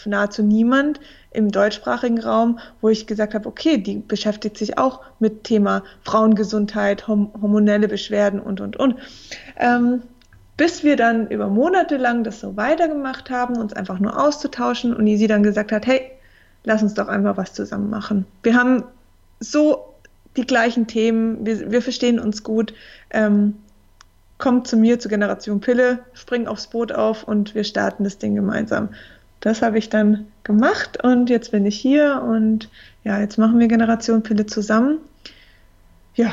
nahezu 0.06 0.44
niemand, 0.44 1.00
im 1.32 1.52
deutschsprachigen 1.52 2.20
Raum, 2.20 2.60
wo 2.82 2.90
ich 2.90 3.06
gesagt 3.06 3.34
habe, 3.34 3.48
okay, 3.48 3.78
die 3.78 3.98
beschäftigt 3.98 4.58
sich 4.58 4.78
auch 4.78 5.02
mit 5.20 5.44
Thema 5.44 5.84
Frauengesundheit, 6.04 7.08
hormonelle 7.08 7.88
Beschwerden 7.88 8.40
und, 8.40 8.62
und, 8.62 8.78
und. 8.78 8.96
Ähm, 9.58 10.02
bis 10.58 10.84
wir 10.84 10.98
dann 10.98 11.28
über 11.28 11.48
Monate 11.48 11.98
lang 11.98 12.24
das 12.24 12.42
so 12.42 12.58
weitergemacht 12.58 13.30
haben, 13.30 13.58
uns 13.58 13.74
einfach 13.74 14.00
nur 14.00 14.20
auszutauschen 14.22 14.94
und 14.94 15.06
sie 15.06 15.28
dann 15.28 15.44
gesagt 15.44 15.72
hat, 15.72 15.88
hey, 15.88 16.12
lass 16.64 16.84
uns 16.84 16.96
doch 16.96 17.08
einfach 17.08 17.38
was 17.38 17.54
zusammen 17.54 17.90
machen. 17.90 18.26
Wir 18.44 18.56
haben 18.56 18.84
so 19.40 19.94
die 20.36 20.46
gleichen 20.46 20.88
Themen, 20.88 21.46
wir, 21.46 21.72
wir 21.72 21.82
verstehen 21.82 22.20
uns 22.20 22.44
gut. 22.44 22.74
Ähm, 23.12 23.56
kommt 24.38 24.68
zu 24.68 24.78
mir 24.78 25.00
zur 25.00 25.10
Generation 25.10 25.62
Pille, 25.62 26.00
spring 26.14 26.48
aufs 26.48 26.68
Boot 26.68 26.92
auf 26.92 27.24
und 27.24 27.56
wir 27.56 27.64
starten 27.64 28.04
das 28.04 28.18
Ding 28.18 28.36
gemeinsam 28.36 28.90
das 29.40 29.62
habe 29.62 29.78
ich 29.78 29.90
dann 29.90 30.28
gemacht 30.50 31.04
und 31.04 31.30
jetzt 31.30 31.52
bin 31.52 31.64
ich 31.68 31.80
hier 31.80 32.24
und 32.28 32.70
ja, 33.04 33.20
jetzt 33.20 33.38
machen 33.38 33.60
wir 33.60 33.68
Generation 33.68 34.24
Pille 34.24 34.48
zusammen. 34.48 34.98
Ja, 36.16 36.32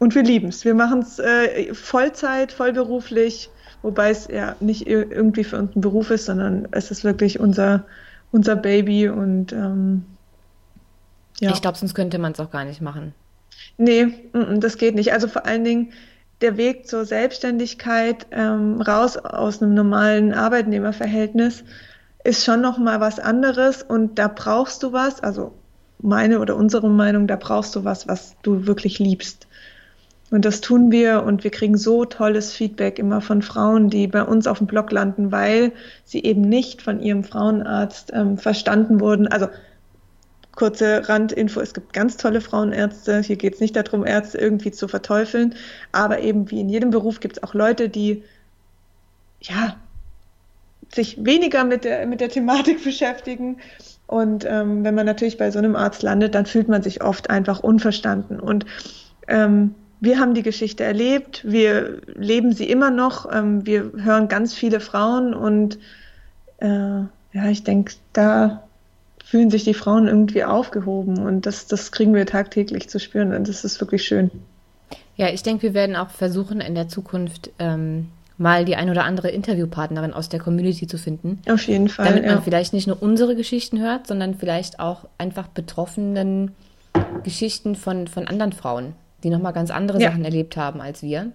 und 0.00 0.16
wir 0.16 0.24
lieben 0.24 0.48
es. 0.48 0.64
Wir 0.64 0.74
machen 0.74 0.98
es 0.98 1.20
äh, 1.20 1.72
Vollzeit, 1.72 2.50
vollberuflich, 2.50 3.50
wobei 3.82 4.10
es 4.10 4.26
ja 4.26 4.56
nicht 4.58 4.88
irgendwie 4.88 5.44
für 5.44 5.58
uns 5.58 5.76
ein 5.76 5.80
Beruf 5.80 6.10
ist, 6.10 6.24
sondern 6.24 6.66
es 6.72 6.90
ist 6.90 7.04
wirklich 7.04 7.38
unser, 7.38 7.84
unser 8.32 8.56
Baby 8.56 9.08
und 9.08 9.52
ähm, 9.52 10.04
ja. 11.38 11.52
Ich 11.52 11.62
glaube, 11.62 11.78
sonst 11.78 11.94
könnte 11.94 12.18
man 12.18 12.32
es 12.32 12.40
auch 12.40 12.50
gar 12.50 12.64
nicht 12.64 12.80
machen. 12.80 13.14
Nee, 13.78 14.08
das 14.56 14.76
geht 14.76 14.96
nicht. 14.96 15.12
Also 15.12 15.28
vor 15.28 15.46
allen 15.46 15.62
Dingen 15.62 15.92
der 16.40 16.56
Weg 16.56 16.88
zur 16.88 17.04
Selbstständigkeit 17.04 18.26
ähm, 18.32 18.80
raus 18.82 19.16
aus 19.16 19.62
einem 19.62 19.74
normalen 19.74 20.34
Arbeitnehmerverhältnis 20.34 21.62
ist 22.24 22.44
schon 22.44 22.60
noch 22.60 22.78
mal 22.78 23.00
was 23.00 23.18
anderes 23.18 23.82
und 23.82 24.18
da 24.18 24.28
brauchst 24.28 24.82
du 24.82 24.92
was, 24.92 25.22
also 25.22 25.52
meine 25.98 26.40
oder 26.40 26.56
unsere 26.56 26.88
Meinung, 26.88 27.26
da 27.26 27.36
brauchst 27.36 27.74
du 27.76 27.84
was, 27.84 28.08
was 28.08 28.36
du 28.42 28.66
wirklich 28.66 28.98
liebst. 28.98 29.46
Und 30.30 30.46
das 30.46 30.62
tun 30.62 30.90
wir 30.90 31.24
und 31.24 31.44
wir 31.44 31.50
kriegen 31.50 31.76
so 31.76 32.06
tolles 32.06 32.52
Feedback 32.54 32.98
immer 32.98 33.20
von 33.20 33.42
Frauen, 33.42 33.90
die 33.90 34.06
bei 34.06 34.22
uns 34.22 34.46
auf 34.46 34.58
dem 34.58 34.66
Blog 34.66 34.90
landen, 34.90 35.30
weil 35.30 35.72
sie 36.04 36.22
eben 36.22 36.40
nicht 36.40 36.80
von 36.80 37.00
ihrem 37.00 37.22
Frauenarzt 37.22 38.12
ähm, 38.14 38.38
verstanden 38.38 38.98
wurden. 39.00 39.28
Also 39.28 39.48
kurze 40.56 41.06
Randinfo, 41.06 41.60
es 41.60 41.74
gibt 41.74 41.92
ganz 41.92 42.16
tolle 42.16 42.40
Frauenärzte. 42.40 43.20
Hier 43.20 43.36
geht 43.36 43.54
es 43.54 43.60
nicht 43.60 43.76
darum, 43.76 44.06
Ärzte 44.06 44.38
irgendwie 44.38 44.70
zu 44.70 44.88
verteufeln, 44.88 45.54
aber 45.92 46.20
eben 46.20 46.50
wie 46.50 46.60
in 46.60 46.70
jedem 46.70 46.90
Beruf 46.90 47.20
gibt 47.20 47.36
es 47.36 47.42
auch 47.42 47.52
Leute, 47.52 47.90
die 47.90 48.22
ja 49.40 49.76
sich 50.94 51.24
weniger 51.24 51.64
mit 51.64 51.84
der, 51.84 52.06
mit 52.06 52.20
der 52.20 52.28
Thematik 52.28 52.84
beschäftigen. 52.84 53.58
Und 54.06 54.44
ähm, 54.44 54.84
wenn 54.84 54.94
man 54.94 55.06
natürlich 55.06 55.38
bei 55.38 55.50
so 55.50 55.58
einem 55.58 55.76
Arzt 55.76 56.02
landet, 56.02 56.34
dann 56.34 56.46
fühlt 56.46 56.68
man 56.68 56.82
sich 56.82 57.02
oft 57.02 57.30
einfach 57.30 57.60
unverstanden. 57.60 58.40
Und 58.40 58.66
ähm, 59.28 59.74
wir 60.00 60.18
haben 60.18 60.34
die 60.34 60.42
Geschichte 60.42 60.82
erlebt, 60.82 61.44
wir 61.44 62.00
leben 62.14 62.52
sie 62.52 62.68
immer 62.68 62.90
noch, 62.90 63.32
ähm, 63.32 63.64
wir 63.64 63.92
hören 63.96 64.28
ganz 64.28 64.52
viele 64.52 64.80
Frauen 64.80 65.32
und 65.32 65.78
äh, 66.58 66.66
ja, 66.66 67.48
ich 67.48 67.62
denke, 67.62 67.94
da 68.12 68.64
fühlen 69.24 69.48
sich 69.48 69.62
die 69.62 69.74
Frauen 69.74 70.08
irgendwie 70.08 70.44
aufgehoben 70.44 71.18
und 71.24 71.46
das, 71.46 71.66
das 71.68 71.92
kriegen 71.92 72.14
wir 72.14 72.26
tagtäglich 72.26 72.90
zu 72.90 72.98
spüren 72.98 73.32
und 73.32 73.48
das 73.48 73.64
ist 73.64 73.80
wirklich 73.80 74.04
schön. 74.04 74.30
Ja, 75.16 75.28
ich 75.28 75.44
denke, 75.44 75.62
wir 75.62 75.74
werden 75.74 75.94
auch 75.94 76.10
versuchen, 76.10 76.60
in 76.60 76.74
der 76.74 76.88
Zukunft 76.88 77.50
ähm, 77.58 78.08
mal 78.42 78.64
die 78.64 78.76
ein 78.76 78.90
oder 78.90 79.04
andere 79.04 79.30
Interviewpartnerin 79.30 80.12
aus 80.12 80.28
der 80.28 80.40
Community 80.40 80.86
zu 80.86 80.98
finden. 80.98 81.40
Auf 81.48 81.66
jeden 81.66 81.88
Fall. 81.88 82.06
Damit 82.06 82.26
man 82.26 82.36
ja. 82.36 82.40
vielleicht 82.40 82.72
nicht 82.72 82.86
nur 82.86 83.02
unsere 83.02 83.36
Geschichten 83.36 83.80
hört, 83.80 84.06
sondern 84.06 84.34
vielleicht 84.34 84.80
auch 84.80 85.06
einfach 85.16 85.48
betroffenen 85.48 86.50
Geschichten 87.22 87.74
von, 87.76 88.08
von 88.08 88.26
anderen 88.26 88.52
Frauen 88.52 88.94
die 89.22 89.30
nochmal 89.30 89.52
ganz 89.52 89.70
andere 89.70 90.00
ja. 90.00 90.10
Sachen 90.10 90.24
erlebt 90.24 90.56
haben 90.56 90.80
als 90.80 91.02
wir. 91.02 91.32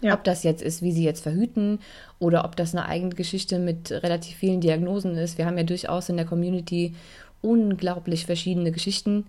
Ja. 0.00 0.14
Ob 0.14 0.22
das 0.22 0.44
jetzt 0.44 0.62
ist, 0.62 0.82
wie 0.82 0.92
sie 0.92 1.04
jetzt 1.04 1.22
verhüten 1.22 1.80
oder 2.20 2.44
ob 2.44 2.54
das 2.54 2.74
eine 2.74 2.86
eigene 2.86 3.14
Geschichte 3.14 3.58
mit 3.58 3.90
relativ 3.90 4.36
vielen 4.36 4.60
Diagnosen 4.60 5.16
ist. 5.16 5.38
Wir 5.38 5.46
haben 5.46 5.58
ja 5.58 5.64
durchaus 5.64 6.08
in 6.08 6.16
der 6.16 6.26
Community 6.26 6.94
unglaublich 7.42 8.24
verschiedene 8.24 8.70
Geschichten. 8.70 9.26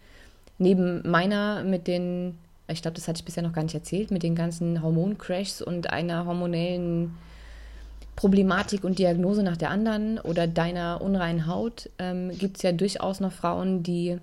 Neben 0.60 1.10
meiner 1.10 1.64
mit 1.64 1.88
den, 1.88 2.38
ich 2.72 2.82
glaube, 2.82 2.96
das 2.96 3.08
hatte 3.08 3.20
ich 3.20 3.26
bisher 3.26 3.44
noch 3.44 3.54
gar 3.54 3.64
nicht 3.64 3.76
erzählt, 3.76 4.12
mit 4.12 4.24
den 4.24 4.36
ganzen 4.36 4.82
Hormoncrashs 4.82 5.62
und 5.62 5.92
einer 5.92 6.26
hormonellen 6.26 7.16
Problematik 8.16 8.84
und 8.84 9.00
Diagnose 9.00 9.44
nach 9.44 9.56
der 9.56 9.70
anderen 9.70 10.20
oder 10.20 10.46
deiner 10.46 11.02
unreinen 11.02 11.48
Haut, 11.48 11.90
ähm, 12.00 12.32
gibt 12.38 12.58
es 12.58 12.64
ja 12.64 12.74
durchaus 12.74 13.22
noch 13.22 13.32
Frauen, 13.32 13.82
die 13.82 14.18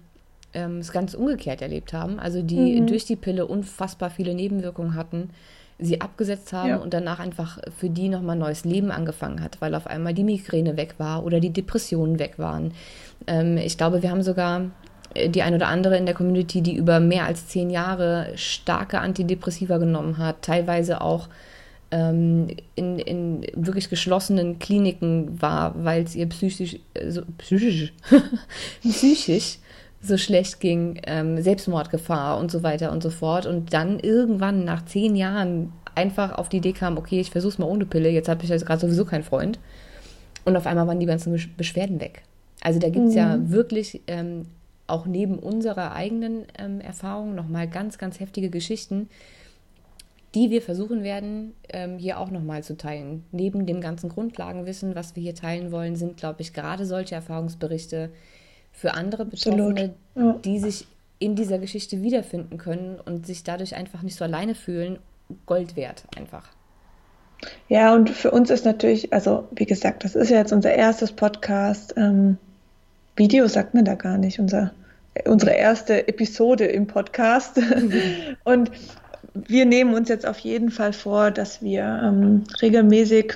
ähm, 0.53 0.79
es 0.79 0.93
ganz 0.93 1.15
umgekehrt 1.15 1.63
erlebt 1.63 1.93
haben. 1.93 2.19
Also 2.19 2.43
die 2.43 2.81
mhm. 2.81 2.87
durch 2.87 3.07
die 3.07 3.17
Pille 3.17 3.47
unfassbar 3.47 4.11
viele 4.11 4.35
Nebenwirkungen 4.35 4.95
hatten, 4.95 5.31
sie 5.79 6.01
abgesetzt 6.01 6.53
haben 6.53 6.69
ja. 6.69 6.77
und 6.77 6.95
danach 6.95 7.21
einfach 7.21 7.59
für 7.79 7.89
die 7.89 8.09
nochmal 8.09 8.37
neues 8.37 8.65
Leben 8.65 8.91
angefangen 8.91 9.43
hat, 9.43 9.61
weil 9.61 9.75
auf 9.75 9.87
einmal 9.87 10.15
die 10.15 10.25
Migräne 10.25 10.77
weg 10.77 10.97
war 10.99 11.25
oder 11.25 11.41
die 11.41 11.51
Depressionen 11.51 12.19
weg 12.19 12.39
waren. 12.39 12.73
Ähm, 13.27 13.57
ich 13.57 13.77
glaube, 13.79 14.03
wir 14.03 14.11
haben 14.11 14.23
sogar 14.23 14.71
die 15.29 15.43
ein 15.43 15.55
oder 15.55 15.69
andere 15.69 15.97
in 15.97 16.07
der 16.07 16.15
Community, 16.15 16.63
die 16.63 16.77
über 16.77 17.01
mehr 17.01 17.25
als 17.25 17.49
zehn 17.49 17.71
Jahre 17.71 18.33
starke 18.37 19.01
Antidepressiva 19.01 19.79
genommen 19.79 20.19
hat, 20.19 20.43
teilweise 20.43 21.01
auch 21.01 21.29
ähm, 21.91 22.49
in, 22.75 22.99
in 22.99 23.47
wirklich 23.55 23.89
geschlossenen 23.89 24.59
Kliniken 24.59 25.41
war, 25.41 25.75
weil 25.85 26.03
es 26.03 26.15
ihr 26.15 26.29
psychisch, 26.29 26.79
äh, 26.95 27.11
so, 27.11 27.23
psychisch, 27.39 27.93
psychisch 28.83 29.59
so 30.03 30.17
schlecht 30.17 30.61
ging, 30.61 31.01
ähm, 31.07 31.41
Selbstmordgefahr 31.41 32.39
und 32.39 32.51
so 32.51 32.63
weiter 32.63 32.93
und 32.93 33.03
so 33.03 33.11
fort. 33.11 33.47
Und 33.47 33.73
dann 33.73 33.99
irgendwann 33.99 34.65
nach 34.65 34.85
zehn 34.85 35.17
Jahren 35.17 35.73
einfach 35.95 36.33
auf 36.33 36.49
die 36.49 36.59
Idee 36.59 36.73
kam, 36.73 36.99
okay, 36.99 37.21
ich 37.21 37.31
versuch's 37.31 37.59
mal 37.59 37.67
ohne 37.67 37.87
Pille, 37.87 38.11
jetzt 38.11 38.29
habe 38.29 38.45
ich 38.45 38.51
jetzt 38.51 38.67
gerade 38.67 38.81
sowieso 38.81 39.05
keinen 39.05 39.25
Freund. 39.25 39.59
Und 40.45 40.57
auf 40.57 40.67
einmal 40.67 40.87
waren 40.87 41.01
die 41.01 41.07
ganzen 41.07 41.37
Beschwerden 41.57 42.01
weg. 42.01 42.23
Also 42.63 42.79
da 42.79 42.89
gibt 42.89 43.07
es 43.07 43.13
mhm. 43.13 43.19
ja 43.19 43.51
wirklich 43.51 44.03
ähm, 44.07 44.47
auch 44.87 45.07
neben 45.07 45.39
unserer 45.39 45.93
eigenen 45.93 46.47
ähm, 46.59 46.81
Erfahrung 46.81 47.35
nochmal 47.35 47.69
ganz, 47.69 47.99
ganz 47.99 48.21
heftige 48.21 48.51
Geschichten, 48.51 49.09
die 50.35 50.51
wir 50.51 50.63
versuchen 50.63 51.03
werden, 51.03 51.55
ähm, 51.69 51.99
hier 51.99 52.21
auch 52.21 52.31
nochmal 52.31 52.63
zu 52.63 52.77
teilen. 52.77 53.25
Neben 53.33 53.67
dem 53.67 53.81
ganzen 53.81 54.09
Grundlagenwissen, 54.09 54.95
was 54.95 55.17
wir 55.17 55.23
hier 55.23 55.35
teilen 55.35 55.73
wollen, 55.73 55.97
sind, 55.97 56.17
glaube 56.17 56.43
ich, 56.43 56.53
gerade 56.53 56.85
solche 56.85 57.15
Erfahrungsberichte, 57.15 58.11
für 58.77 58.93
andere 58.93 59.25
Betroffene, 59.25 59.95
ja. 60.15 60.33
die 60.45 60.59
sich 60.59 60.87
in 61.19 61.35
dieser 61.35 61.59
Geschichte 61.59 62.03
wiederfinden 62.03 62.59
können 62.59 63.01
und 63.01 63.27
sich 63.27 63.43
dadurch 63.43 63.75
einfach 63.75 64.03
nicht 64.03 64.17
so 64.17 64.25
alleine 64.25 64.55
fühlen, 64.55 64.99
Gold 65.47 65.77
wert 65.77 66.05
einfach. 66.15 66.51
Ja, 67.69 67.95
und 67.95 68.11
für 68.11 68.31
uns 68.31 68.51
ist 68.51 68.67
natürlich, 68.67 69.13
also 69.15 69.49
wie 69.51 69.65
gesagt, 69.65 70.05
das 70.05 70.15
ist 70.15 70.31
ja 70.31 70.39
jetzt 70.39 70.53
unser 70.53 70.75
erstes 70.75 71.13
Podcast. 71.13 71.95
Ähm, 71.97 72.37
Video 73.17 73.49
sagt 73.49 73.75
man 73.75 73.85
da 73.85 73.95
gar 73.95 74.19
nicht, 74.19 74.39
unser, 74.39 74.73
unsere 75.25 75.53
erste 75.53 76.07
Episode 76.07 76.67
im 76.67 76.87
Podcast. 76.87 77.61
und 78.45 78.71
wir 79.35 79.67
nehmen 79.67 79.95
uns 79.95 80.09
jetzt 80.09 80.27
auf 80.27 80.39
jeden 80.39 80.71
Fall 80.71 80.93
vor, 80.93 81.31
dass 81.31 81.63
wir 81.63 81.83
ähm, 82.05 82.45
regelmäßig 82.63 83.35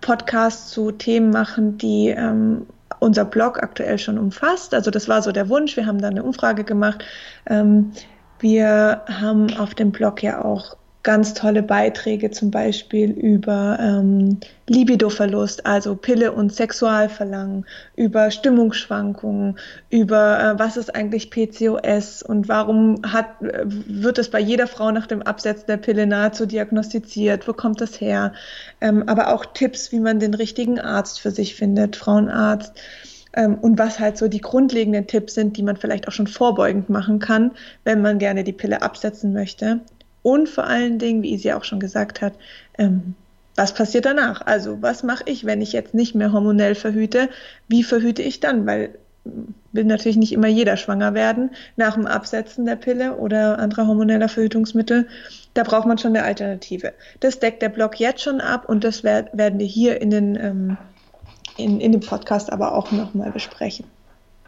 Podcasts 0.00 0.70
zu 0.70 0.92
Themen 0.92 1.30
machen, 1.30 1.78
die 1.78 2.08
ähm, 2.10 2.66
unser 3.00 3.24
Blog 3.24 3.62
aktuell 3.62 3.98
schon 3.98 4.18
umfasst. 4.18 4.74
Also 4.74 4.90
das 4.90 5.08
war 5.08 5.22
so 5.22 5.32
der 5.32 5.48
Wunsch. 5.48 5.76
Wir 5.76 5.86
haben 5.86 6.00
da 6.00 6.08
eine 6.08 6.22
Umfrage 6.22 6.64
gemacht. 6.64 7.04
Ähm, 7.46 7.92
wir 8.40 9.02
haben 9.08 9.56
auf 9.56 9.74
dem 9.74 9.92
Blog 9.92 10.22
ja 10.22 10.44
auch 10.44 10.76
ganz 11.04 11.34
tolle 11.34 11.62
Beiträge, 11.62 12.30
zum 12.30 12.50
Beispiel 12.50 13.10
über 13.10 13.78
ähm, 13.78 14.40
Libidoverlust, 14.66 15.66
also 15.66 15.94
Pille 15.94 16.32
und 16.32 16.52
Sexualverlangen, 16.52 17.66
über 17.94 18.30
Stimmungsschwankungen, 18.30 19.58
über 19.90 20.40
äh, 20.40 20.58
was 20.58 20.78
ist 20.78 20.94
eigentlich 20.94 21.30
PCOS 21.30 22.22
und 22.22 22.48
warum 22.48 23.02
hat, 23.06 23.26
wird 23.40 24.18
es 24.18 24.30
bei 24.30 24.40
jeder 24.40 24.66
Frau 24.66 24.90
nach 24.90 25.06
dem 25.06 25.20
Absetzen 25.20 25.66
der 25.68 25.76
Pille 25.76 26.06
nahezu 26.06 26.46
diagnostiziert, 26.46 27.46
wo 27.46 27.52
kommt 27.52 27.82
das 27.82 28.00
her, 28.00 28.32
ähm, 28.80 29.04
aber 29.06 29.32
auch 29.32 29.44
Tipps, 29.44 29.92
wie 29.92 30.00
man 30.00 30.18
den 30.18 30.32
richtigen 30.32 30.80
Arzt 30.80 31.20
für 31.20 31.30
sich 31.30 31.54
findet, 31.54 31.96
Frauenarzt 31.96 32.72
ähm, 33.34 33.56
und 33.56 33.78
was 33.78 33.98
halt 33.98 34.16
so 34.16 34.28
die 34.28 34.40
grundlegenden 34.40 35.06
Tipps 35.06 35.34
sind, 35.34 35.58
die 35.58 35.62
man 35.62 35.76
vielleicht 35.76 36.08
auch 36.08 36.12
schon 36.12 36.28
vorbeugend 36.28 36.88
machen 36.88 37.18
kann, 37.18 37.50
wenn 37.84 38.00
man 38.00 38.18
gerne 38.18 38.42
die 38.42 38.52
Pille 38.52 38.80
absetzen 38.80 39.34
möchte. 39.34 39.80
Und 40.24 40.48
vor 40.48 40.64
allen 40.64 40.98
Dingen, 40.98 41.22
wie 41.22 41.36
sie 41.36 41.52
auch 41.52 41.64
schon 41.64 41.78
gesagt 41.78 42.22
hat, 42.22 42.32
ähm, 42.78 43.14
was 43.56 43.74
passiert 43.74 44.06
danach? 44.06 44.40
Also 44.40 44.80
was 44.80 45.02
mache 45.02 45.24
ich, 45.26 45.44
wenn 45.44 45.60
ich 45.60 45.72
jetzt 45.72 45.92
nicht 45.92 46.14
mehr 46.14 46.32
hormonell 46.32 46.74
verhüte? 46.74 47.28
Wie 47.68 47.82
verhüte 47.82 48.22
ich 48.22 48.40
dann? 48.40 48.66
Weil 48.66 48.94
will 49.72 49.84
natürlich 49.84 50.16
nicht 50.16 50.32
immer 50.32 50.48
jeder 50.48 50.76
schwanger 50.76 51.12
werden 51.12 51.50
nach 51.76 51.94
dem 51.94 52.06
Absetzen 52.06 52.64
der 52.64 52.76
Pille 52.76 53.16
oder 53.16 53.58
anderer 53.58 53.86
hormoneller 53.86 54.28
Verhütungsmittel. 54.28 55.08
Da 55.52 55.62
braucht 55.62 55.86
man 55.86 55.98
schon 55.98 56.16
eine 56.16 56.24
Alternative. 56.24 56.94
Das 57.20 57.38
deckt 57.38 57.60
der 57.60 57.68
Blog 57.68 58.00
jetzt 58.00 58.22
schon 58.22 58.40
ab 58.40 58.66
und 58.68 58.82
das 58.82 59.04
werden 59.04 59.58
wir 59.58 59.66
hier 59.66 60.00
in, 60.00 60.10
den, 60.10 60.36
ähm, 60.36 60.76
in, 61.58 61.80
in 61.80 61.92
dem 61.92 62.00
Podcast 62.00 62.50
aber 62.50 62.74
auch 62.74 62.92
nochmal 62.92 63.30
besprechen. 63.30 63.86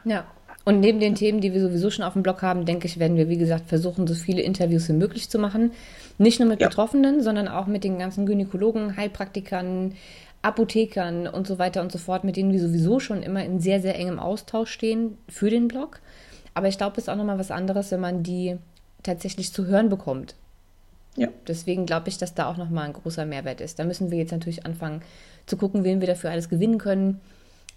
Ja, 0.05 0.25
und 0.67 0.81
neben 0.81 0.99
den 0.99 1.15
Themen, 1.15 1.41
die 1.41 1.55
wir 1.55 1.61
sowieso 1.61 1.91
schon 1.91 2.05
auf 2.05 2.15
dem 2.15 2.25
Blog 2.25 2.43
haben, 2.43 2.65
denke 2.65 2.89
ich, 2.89 2.99
werden 2.99 3.17
wir, 3.17 3.29
wie 3.29 3.39
gesagt, 3.39 3.69
versuchen, 3.69 4.09
so 4.09 4.15
viele 4.15 4.43
Interviews 4.43 4.89
wie 4.89 4.95
möglich 4.95 5.31
zu 5.31 5.39
machen. 5.39 5.71
Nicht 6.19 6.41
nur 6.41 6.49
mit 6.49 6.61
ja. 6.61 6.67
Betroffenen, 6.67 7.23
sondern 7.23 7.47
auch 7.47 7.69
mit 7.69 7.85
den 7.85 8.01
ganzen 8.01 8.27
Gynäkologen, 8.27 8.97
Heilpraktikern, 8.97 9.95
Apothekern 10.43 11.29
und 11.29 11.47
so 11.47 11.61
weiter 11.61 11.83
und 11.83 11.93
so 11.93 11.99
fort, 11.99 12.25
mit 12.25 12.35
denen 12.35 12.53
wir 12.53 12.61
sowieso 12.61 12.99
schon 12.99 13.23
immer 13.23 13.45
in 13.45 13.61
sehr, 13.61 13.81
sehr 13.81 13.95
engem 13.95 14.19
Austausch 14.19 14.73
stehen 14.73 15.17
für 15.29 15.51
den 15.51 15.69
Blog. 15.69 16.01
Aber 16.53 16.67
ich 16.67 16.79
glaube, 16.79 16.97
es 16.97 17.05
ist 17.05 17.09
auch 17.11 17.17
nochmal 17.17 17.39
was 17.39 17.53
anderes, 17.53 17.93
wenn 17.93 18.01
man 18.01 18.25
die 18.25 18.57
tatsächlich 19.05 19.53
zu 19.53 19.67
hören 19.67 19.89
bekommt. 19.89 20.35
Ja. 21.15 21.29
Deswegen 21.47 21.87
glaube 21.87 22.09
ich, 22.09 22.19
dass 22.19 22.35
da 22.35 22.51
auch 22.51 22.57
nochmal 22.57 22.87
ein 22.87 22.93
großer 22.93 23.25
Mehrwert 23.25 23.61
ist. 23.61 23.79
Da 23.79 23.85
müssen 23.85 24.11
wir 24.11 24.19
jetzt 24.19 24.33
natürlich 24.33 24.67
anfangen 24.67 25.03
zu 25.47 25.57
gucken, 25.57 25.85
wen 25.85 26.01
wir 26.01 26.09
dafür 26.09 26.31
alles 26.31 26.49
gewinnen 26.49 26.79
können. 26.79 27.21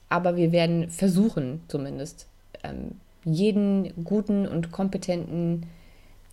Aber 0.10 0.38
wir 0.38 0.52
werden 0.52 0.90
versuchen, 0.90 1.62
zumindest, 1.68 2.26
ähm, 2.64 2.96
jeden 3.26 4.04
guten 4.04 4.48
und 4.48 4.72
kompetenten, 4.72 5.66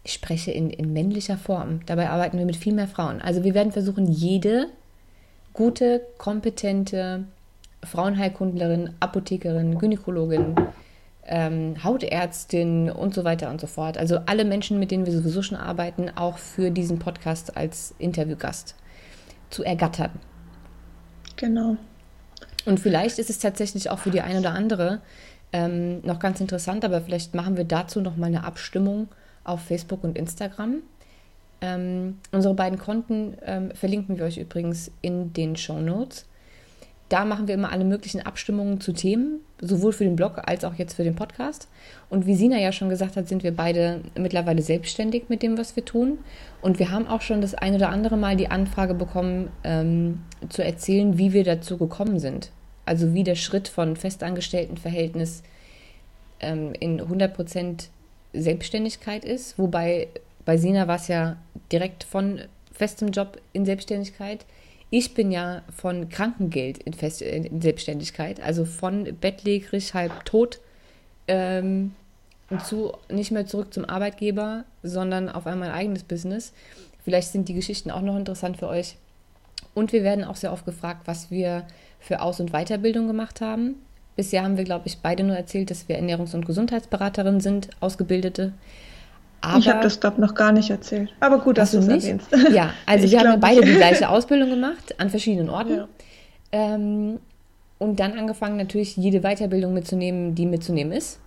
ich 0.05 0.13
spreche 0.13 0.53
in, 0.53 0.71
in 0.71 0.93
männlicher 0.93 1.37
Form, 1.37 1.81
dabei 1.87 2.11
arbeiten 2.11 2.39
wir 2.39 2.47
mit 2.47 2.57
viel 2.57 2.73
mehr 2.73 2.89
Frauen. 2.89 3.21
Also 3.21 3.45
wir 3.45 3.55
werden 3.55 3.73
versuchen, 3.73 4.07
jede 4.07 4.69
gute, 5.53 6.03
kompetente 6.19 7.25
Frauenheilkundlerin, 7.83 8.91
Apothekerin, 9.01 9.79
Gynäkologin, 9.79 10.55
ähm, 11.27 11.83
Hautärztin 11.83 12.91
und 12.91 13.15
so 13.15 13.25
weiter 13.25 13.51
und 13.51 13.61
so 13.61 13.67
fort. 13.67 13.99
Also 13.99 14.21
alle 14.27 14.45
Menschen, 14.45 14.79
mit 14.79 14.91
denen 14.91 15.07
wir 15.07 15.13
sowieso 15.13 15.43
schon 15.43 15.59
arbeiten, 15.59 16.11
auch 16.15 16.39
für 16.39 16.71
diesen 16.71 16.99
Podcast 16.99 17.57
als 17.57 17.95
Interviewgast 17.99 18.75
zu 19.51 19.65
ergattern. 19.65 20.11
Genau. 21.37 21.77
Und 22.65 22.81
vielleicht 22.81 23.19
ist 23.19 23.31
es 23.31 23.39
tatsächlich 23.39 23.91
auch 23.91 23.99
für 23.99 24.11
die 24.11 24.21
eine 24.21 24.41
oder 24.41 24.53
andere 24.53 25.01
ähm, 25.53 26.01
noch 26.03 26.19
ganz 26.19 26.41
interessant, 26.41 26.85
aber 26.85 27.01
vielleicht 27.01 27.35
machen 27.35 27.57
wir 27.57 27.65
dazu 27.65 28.01
noch 28.01 28.17
mal 28.17 28.27
eine 28.27 28.45
Abstimmung 28.45 29.09
auf 29.45 29.63
Facebook 29.63 30.05
und 30.05 30.19
Instagram. 30.19 30.83
Ähm, 31.61 32.19
unsere 32.33 32.55
beiden 32.55 32.79
Konten 32.79 33.37
ähm, 33.45 33.71
verlinken 33.75 34.19
wir 34.19 34.25
euch 34.25 34.39
übrigens 34.39 34.91
in 35.01 35.33
den 35.33 35.57
Show 35.57 35.81
Notes. 35.81 36.27
Da 37.09 37.25
machen 37.25 37.47
wir 37.47 37.55
immer 37.55 37.71
alle 37.71 37.85
möglichen 37.85 38.21
Abstimmungen 38.21 38.81
zu 38.81 38.93
Themen, 38.93 39.39
sowohl 39.61 39.93
für 39.93 40.03
den 40.03 40.17
Blog 40.17 40.43
als 40.45 40.65
auch 40.65 40.75
jetzt 40.75 40.95
für 40.95 41.05
den 41.05 41.15
Podcast. 41.15 41.69
Und 42.11 42.27
wie 42.27 42.35
Sina 42.35 42.59
ja 42.59 42.73
schon 42.73 42.89
gesagt 42.89 43.17
hat, 43.17 43.29
sind 43.29 43.45
wir 43.45 43.55
beide 43.55 44.01
mittlerweile 44.19 44.61
selbstständig 44.61 45.29
mit 45.29 45.43
dem, 45.43 45.57
was 45.57 45.77
wir 45.77 45.85
tun. 45.85 46.19
Und 46.63 46.81
wir 46.81 46.91
haben 46.91 47.07
auch 47.07 47.21
schon 47.21 47.41
das 47.41 47.55
ein 47.55 47.77
oder 47.77 47.91
andere 47.91 48.17
Mal 48.17 48.35
die 48.35 48.51
Anfrage 48.51 48.95
bekommen, 48.95 49.51
ähm, 49.63 50.23
zu 50.49 50.65
erzählen, 50.65 51.17
wie 51.17 51.33
wir 51.33 51.45
dazu 51.45 51.79
gekommen 51.79 52.19
sind. 52.19 52.51
Also 52.87 53.13
wie 53.13 53.25
der 53.25 53.35
Schritt 53.35 53.69
von 53.69 53.97
Festangestelltenverhältnis 53.97 55.43
ähm, 56.41 56.73
in 56.81 57.01
100% 57.01 57.89
Selbstständigkeit 58.33 59.25
ist. 59.25 59.59
Wobei 59.59 60.09
bei 60.45 60.57
Sina 60.57 60.89
war 60.89 60.97
es 60.97 61.09
ja 61.09 61.37
direkt 61.71 62.05
von 62.05 62.41
festem 62.73 63.11
Job 63.11 63.39
in 63.53 63.67
Selbstständigkeit 63.67 64.47
ich 64.91 65.15
bin 65.15 65.33
ja 65.33 65.63
von 65.77 66.09
Krankengeld 66.09 66.79
in, 66.79 66.93
Fest 66.93 67.23
in 67.23 67.61
Selbstständigkeit, 67.61 68.41
also 68.41 68.65
von 68.65 69.17
bettlägerig, 69.21 69.95
halb 69.95 70.25
tot 70.25 70.61
ähm, 71.27 71.95
zu, 72.65 72.93
nicht 73.11 73.33
mehr 73.33 73.47
zurück 73.47 73.75
zum 73.75 73.85
Arbeitgeber, 73.85 74.65
sondern 74.83 75.29
auf 75.29 75.47
einmal 75.47 75.71
ein 75.71 75.75
eigenes 75.75 76.05
Business. 76.05 76.53
Vielleicht 77.05 77.33
sind 77.33 77.49
die 77.49 77.55
Geschichten 77.55 77.91
auch 77.91 78.01
noch 78.01 78.17
interessant 78.17 78.59
für 78.59 78.69
euch. 78.69 78.97
Und 79.75 79.93
wir 79.93 80.05
werden 80.05 80.25
auch 80.25 80.37
sehr 80.37 80.53
oft 80.53 80.65
gefragt, 80.65 81.03
was 81.07 81.31
wir 81.31 81.67
für 82.07 82.21
Aus- 82.21 82.41
und 82.41 82.53
Weiterbildung 82.53 83.07
gemacht 83.07 83.41
haben. 83.41 83.75
Bisher 84.15 84.43
haben 84.43 84.57
wir, 84.57 84.65
glaube 84.65 84.87
ich, 84.87 84.99
beide 84.99 85.25
nur 85.25 85.37
erzählt, 85.37 85.71
dass 85.71 85.89
wir 85.89 85.99
Ernährungs- 85.99 86.35
und 86.35 86.47
Gesundheitsberaterin 86.47 87.41
sind, 87.41 87.69
Ausgebildete. 87.81 88.53
Aber 89.43 89.59
ich 89.59 89.69
habe 89.69 89.83
das, 89.83 90.01
glaube 90.01 90.21
noch 90.21 90.35
gar 90.35 90.53
nicht 90.53 90.71
erzählt. 90.71 91.13
Aber 91.21 91.39
gut, 91.39 91.59
dass 91.59 91.73
du 91.73 91.79
es 91.79 91.89
erwähnst. 91.89 92.29
Ja, 92.51 92.73
also 92.87 93.05
ich 93.05 93.13
wir 93.13 93.21
haben 93.21 93.41
beide 93.41 93.61
die 93.65 93.75
gleiche 93.75 94.09
Ausbildung 94.09 94.51
gemacht, 94.51 94.99
an 94.99 95.11
verschiedenen 95.11 95.51
Orten. 95.51 95.75
Ja. 95.75 95.89
Ähm, 96.53 97.19
und 97.79 98.01
dann 98.01 98.19
angefangen, 98.19 98.57
natürlich 98.57 98.97
jede 98.97 99.21
Weiterbildung 99.21 99.75
mitzunehmen, 99.75 100.35
die 100.35 100.47
mitzunehmen 100.47 100.93
ist. 100.93 101.21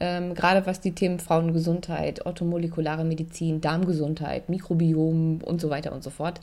Ähm, 0.00 0.34
gerade 0.34 0.64
was 0.64 0.80
die 0.80 0.92
Themen 0.92 1.18
Frauengesundheit, 1.18 2.24
orthomolekulare 2.24 3.04
Medizin, 3.04 3.60
Darmgesundheit, 3.60 4.48
Mikrobiom 4.48 5.40
und 5.44 5.60
so 5.60 5.70
weiter 5.70 5.92
und 5.92 6.04
so 6.04 6.10
fort. 6.10 6.40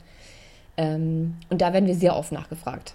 Ähm, 0.76 1.36
und 1.48 1.62
da 1.62 1.72
werden 1.72 1.86
wir 1.86 1.94
sehr 1.94 2.16
oft 2.16 2.32
nachgefragt. 2.32 2.94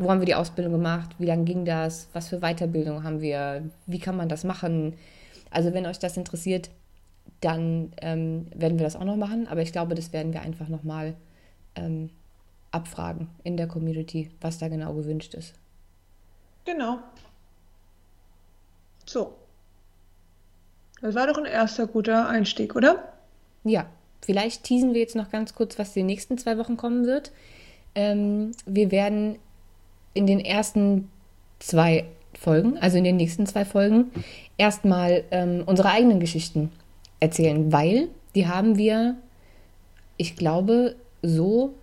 Wo 0.00 0.10
haben 0.10 0.20
wir 0.20 0.26
die 0.26 0.34
Ausbildung 0.34 0.72
gemacht? 0.72 1.10
Wie 1.18 1.26
lange 1.26 1.44
ging 1.44 1.66
das? 1.66 2.08
Was 2.14 2.28
für 2.28 2.40
Weiterbildung 2.40 3.04
haben 3.04 3.20
wir? 3.20 3.68
Wie 3.84 3.98
kann 3.98 4.16
man 4.16 4.30
das 4.30 4.44
machen? 4.44 4.94
Also 5.50 5.74
wenn 5.74 5.84
euch 5.84 5.98
das 5.98 6.16
interessiert, 6.16 6.70
dann 7.42 7.92
ähm, 8.00 8.46
werden 8.54 8.78
wir 8.78 8.84
das 8.84 8.96
auch 8.96 9.04
noch 9.04 9.16
machen. 9.16 9.46
Aber 9.46 9.60
ich 9.60 9.72
glaube, 9.72 9.94
das 9.94 10.14
werden 10.14 10.32
wir 10.32 10.40
einfach 10.40 10.68
nochmal 10.68 11.16
ähm, 11.74 12.08
abfragen 12.70 13.28
in 13.44 13.58
der 13.58 13.68
Community, 13.68 14.30
was 14.40 14.56
da 14.56 14.68
genau 14.68 14.94
gewünscht 14.94 15.34
ist. 15.34 15.52
Genau. 16.64 17.00
So. 19.04 19.34
Das 21.02 21.14
war 21.14 21.26
doch 21.26 21.36
ein 21.36 21.44
erster 21.44 21.86
guter 21.86 22.26
Einstieg, 22.26 22.74
oder? 22.74 23.12
Ja. 23.64 23.84
Vielleicht 24.22 24.64
teasen 24.64 24.94
wir 24.94 25.00
jetzt 25.00 25.16
noch 25.16 25.30
ganz 25.30 25.54
kurz, 25.54 25.78
was 25.78 25.92
die 25.92 26.04
nächsten 26.04 26.38
zwei 26.38 26.56
Wochen 26.56 26.78
kommen 26.78 27.04
wird. 27.04 27.32
Ähm, 27.94 28.52
wir 28.64 28.90
werden 28.90 29.38
in 30.14 30.26
den 30.26 30.40
ersten 30.40 31.08
zwei 31.58 32.04
Folgen, 32.34 32.78
also 32.78 32.98
in 32.98 33.04
den 33.04 33.16
nächsten 33.16 33.46
zwei 33.46 33.64
Folgen, 33.64 34.10
erstmal 34.56 35.24
ähm, 35.30 35.62
unsere 35.66 35.90
eigenen 35.90 36.20
Geschichten 36.20 36.70
erzählen, 37.20 37.72
weil 37.72 38.08
die 38.34 38.46
haben 38.46 38.76
wir, 38.76 39.16
ich 40.16 40.36
glaube, 40.36 40.96
so 41.22 41.74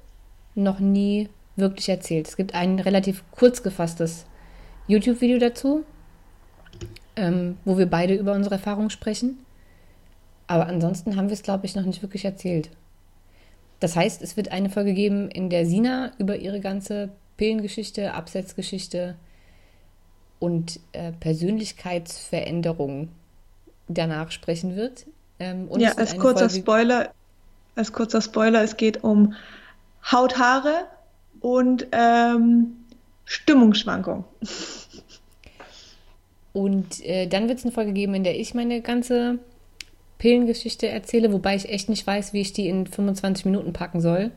noch 0.55 0.79
nie 0.79 1.29
wirklich 1.55 1.89
erzählt. 1.89 2.27
Es 2.27 2.37
gibt 2.37 2.53
ein 2.53 2.79
relativ 2.79 3.23
kurz 3.31 3.63
gefasstes 3.63 4.25
YouTube-Video 4.87 5.37
dazu, 5.37 5.83
ähm, 7.15 7.57
wo 7.65 7.77
wir 7.77 7.87
beide 7.87 8.15
über 8.15 8.33
unsere 8.33 8.55
Erfahrungen 8.55 8.89
sprechen. 8.89 9.39
Aber 10.47 10.67
ansonsten 10.67 11.15
haben 11.15 11.27
wir 11.27 11.33
es, 11.33 11.43
glaube 11.43 11.65
ich, 11.65 11.75
noch 11.75 11.83
nicht 11.83 12.01
wirklich 12.01 12.25
erzählt. 12.25 12.69
Das 13.79 13.95
heißt, 13.95 14.21
es 14.21 14.37
wird 14.37 14.51
eine 14.51 14.69
Folge 14.69 14.93
geben, 14.93 15.29
in 15.29 15.49
der 15.49 15.65
Sina 15.65 16.11
über 16.17 16.37
ihre 16.37 16.61
ganze 16.61 17.09
Pillengeschichte, 17.37 18.13
Absetzgeschichte 18.13 19.15
und 20.39 20.79
äh, 20.91 21.11
Persönlichkeitsveränderung 21.13 23.09
danach 23.87 24.31
sprechen 24.31 24.75
wird. 24.75 25.05
Ähm, 25.39 25.69
ja, 25.77 25.93
als 25.93 26.17
kurzer 26.17 26.49
Folge... 26.49 26.61
Spoiler, 26.61 27.13
als 27.75 27.93
kurzer 27.93 28.21
Spoiler, 28.21 28.63
es 28.63 28.77
geht 28.77 29.03
um 29.03 29.33
Hauthaare 30.11 30.85
und 31.39 31.87
ähm, 31.91 32.77
Stimmungsschwankung. 33.25 34.25
Und 36.53 37.05
äh, 37.05 37.27
dann 37.27 37.47
wird 37.47 37.59
es 37.59 37.65
eine 37.65 37.71
Folge 37.71 37.93
geben, 37.93 38.15
in 38.15 38.23
der 38.23 38.39
ich 38.39 38.55
meine 38.55 38.81
ganze 38.81 39.37
Pillengeschichte 40.17 40.87
erzähle, 40.87 41.31
wobei 41.31 41.55
ich 41.55 41.69
echt 41.69 41.89
nicht 41.89 42.07
weiß, 42.07 42.33
wie 42.33 42.41
ich 42.41 42.53
die 42.53 42.67
in 42.67 42.87
25 42.87 43.45
Minuten 43.45 43.73
packen 43.73 44.01
soll. 44.01 44.31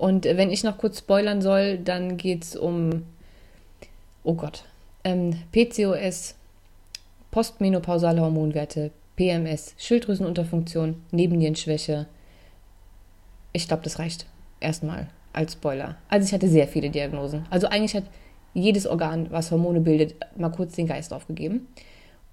Und 0.00 0.24
äh, 0.24 0.38
wenn 0.38 0.50
ich 0.50 0.64
noch 0.64 0.78
kurz 0.78 1.00
spoilern 1.00 1.42
soll, 1.42 1.76
dann 1.76 2.16
geht 2.16 2.42
es 2.42 2.56
um, 2.56 3.02
oh 4.24 4.32
Gott, 4.32 4.64
ähm, 5.04 5.34
PCOS, 5.52 6.36
postmenopausale 7.30 8.22
Hormonwerte, 8.22 8.92
PMS, 9.16 9.74
Schilddrüsenunterfunktion, 9.76 11.02
Nebennierenschwäche. 11.10 12.06
Ich 13.52 13.68
glaube, 13.68 13.82
das 13.82 13.98
reicht 13.98 14.24
erstmal 14.58 15.08
als 15.34 15.52
Spoiler. 15.52 15.98
Also 16.08 16.26
ich 16.26 16.32
hatte 16.32 16.48
sehr 16.48 16.66
viele 16.66 16.88
Diagnosen. 16.88 17.44
Also 17.50 17.66
eigentlich 17.66 17.94
hat 17.94 18.04
jedes 18.54 18.86
Organ, 18.86 19.30
was 19.30 19.50
Hormone 19.50 19.80
bildet, 19.80 20.14
mal 20.34 20.48
kurz 20.48 20.76
den 20.76 20.86
Geist 20.86 21.12
aufgegeben. 21.12 21.68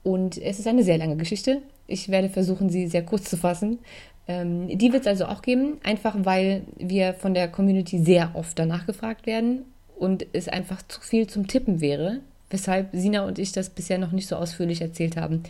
Und 0.03 0.37
es 0.37 0.57
ist 0.57 0.67
eine 0.67 0.83
sehr 0.83 0.97
lange 0.97 1.17
Geschichte. 1.17 1.61
Ich 1.85 2.07
werde 2.07 2.29
versuchen, 2.29 2.69
sie 2.69 2.87
sehr 2.87 3.03
kurz 3.03 3.29
zu 3.29 3.35
fassen. 3.35 3.79
Ähm, 4.27 4.77
die 4.77 4.91
wird 4.91 5.01
es 5.01 5.07
also 5.07 5.25
auch 5.25 5.41
geben, 5.41 5.77
einfach 5.83 6.15
weil 6.19 6.63
wir 6.77 7.13
von 7.13 7.33
der 7.33 7.47
Community 7.47 7.99
sehr 7.99 8.31
oft 8.33 8.57
danach 8.59 8.85
gefragt 8.85 9.25
werden 9.25 9.65
und 9.97 10.25
es 10.33 10.47
einfach 10.47 10.81
zu 10.87 11.01
viel 11.01 11.27
zum 11.27 11.47
Tippen 11.47 11.81
wäre, 11.81 12.19
weshalb 12.49 12.89
Sina 12.93 13.25
und 13.25 13.39
ich 13.39 13.51
das 13.51 13.69
bisher 13.69 13.97
noch 13.97 14.11
nicht 14.11 14.27
so 14.27 14.35
ausführlich 14.35 14.81
erzählt 14.81 15.17
haben 15.17 15.43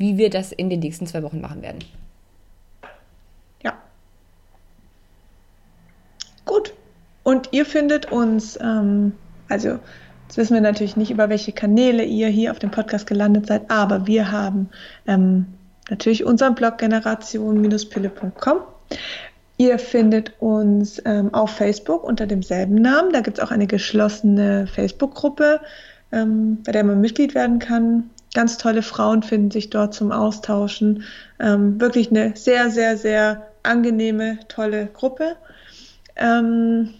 wie 0.00 0.16
wir 0.16 0.30
das 0.30 0.50
in 0.50 0.70
den 0.70 0.80
nächsten 0.80 1.06
zwei 1.06 1.22
Wochen 1.22 1.42
machen 1.42 1.60
werden. 1.60 1.84
Ja. 3.62 3.74
Gut. 6.46 6.72
Und 7.22 7.50
ihr 7.52 7.66
findet 7.66 8.10
uns, 8.10 8.58
ähm, 8.62 9.12
also 9.50 9.78
jetzt 10.26 10.38
wissen 10.38 10.54
wir 10.54 10.62
natürlich 10.62 10.96
nicht, 10.96 11.10
über 11.10 11.28
welche 11.28 11.52
Kanäle 11.52 12.02
ihr 12.02 12.28
hier 12.28 12.50
auf 12.50 12.58
dem 12.58 12.70
Podcast 12.70 13.06
gelandet 13.06 13.46
seid, 13.46 13.70
aber 13.70 14.06
wir 14.06 14.32
haben 14.32 14.70
ähm, 15.06 15.44
natürlich 15.88 16.24
unseren 16.24 16.54
Blog 16.54 16.78
generation-pille.com. 16.78 18.58
Ihr 19.56 19.78
findet 19.78 20.32
uns 20.40 21.00
ähm, 21.04 21.32
auf 21.34 21.50
Facebook 21.50 22.04
unter 22.04 22.26
demselben 22.26 22.76
Namen. 22.76 23.12
Da 23.12 23.20
gibt 23.20 23.38
es 23.38 23.44
auch 23.44 23.50
eine 23.50 23.66
geschlossene 23.66 24.66
Facebook-Gruppe, 24.66 25.60
ähm, 26.12 26.58
bei 26.64 26.72
der 26.72 26.84
man 26.84 27.00
Mitglied 27.00 27.34
werden 27.34 27.58
kann 27.58 28.10
ganz 28.34 28.58
tolle 28.58 28.82
Frauen 28.82 29.22
finden 29.22 29.50
sich 29.50 29.70
dort 29.70 29.94
zum 29.94 30.12
Austauschen. 30.12 31.04
Ähm, 31.38 31.80
wirklich 31.80 32.10
eine 32.10 32.36
sehr, 32.36 32.70
sehr, 32.70 32.96
sehr 32.96 33.48
angenehme, 33.62 34.38
tolle 34.48 34.86
Gruppe. 34.86 35.36
Ähm, 36.16 36.90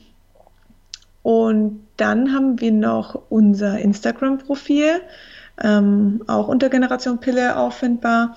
und 1.22 1.86
dann 1.96 2.32
haben 2.34 2.60
wir 2.60 2.72
noch 2.72 3.20
unser 3.28 3.78
Instagram-Profil, 3.78 5.00
ähm, 5.62 6.22
auch 6.26 6.48
unter 6.48 6.68
Generation 6.68 7.20
Pille 7.20 7.56
auffindbar. 7.56 8.36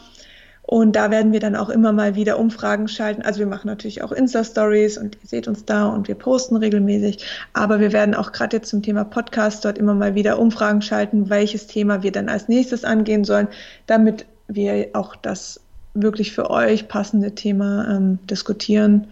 Und 0.65 0.95
da 0.95 1.11
werden 1.11 1.33
wir 1.33 1.41
dann 1.41 1.57
auch 1.57 1.69
immer 1.69 1.91
mal 1.91 2.15
wieder 2.15 2.39
Umfragen 2.39 2.87
schalten. 2.87 3.21
Also 3.21 3.39
wir 3.39 3.47
machen 3.47 3.67
natürlich 3.67 4.01
auch 4.01 4.13
Insta-Stories 4.13 4.97
und 4.97 5.17
ihr 5.21 5.27
seht 5.27 5.47
uns 5.47 5.65
da 5.65 5.87
und 5.87 6.07
wir 6.07 6.15
posten 6.15 6.55
regelmäßig. 6.55 7.25
Aber 7.51 7.81
wir 7.81 7.91
werden 7.91 8.15
auch 8.15 8.31
gerade 8.31 8.57
jetzt 8.57 8.69
zum 8.69 8.81
Thema 8.81 9.03
Podcast 9.03 9.65
dort 9.65 9.77
immer 9.77 9.93
mal 9.93 10.15
wieder 10.15 10.39
Umfragen 10.39 10.81
schalten, 10.81 11.29
welches 11.29 11.67
Thema 11.67 12.01
wir 12.01 12.13
dann 12.13 12.29
als 12.29 12.47
nächstes 12.47 12.85
angehen 12.85 13.25
sollen, 13.25 13.49
damit 13.87 14.25
wir 14.47 14.89
auch 14.93 15.17
das 15.17 15.59
wirklich 15.93 16.31
für 16.31 16.49
euch 16.49 16.87
passende 16.87 17.35
Thema 17.35 17.87
ähm, 17.89 18.19
diskutieren. 18.27 19.07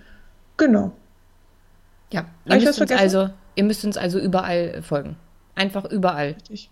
Genau. 0.56 0.94
Ja, 2.12 2.26
ihr 2.46 2.62
müsst, 2.62 2.82
uns 2.82 2.92
also, 2.92 3.30
ihr 3.56 3.64
müsst 3.66 3.84
uns 3.84 3.98
also 3.98 4.20
überall 4.20 4.82
folgen. 4.84 5.18
Einfach 5.56 5.86
überall. 5.86 6.36
Richtig. 6.50 6.70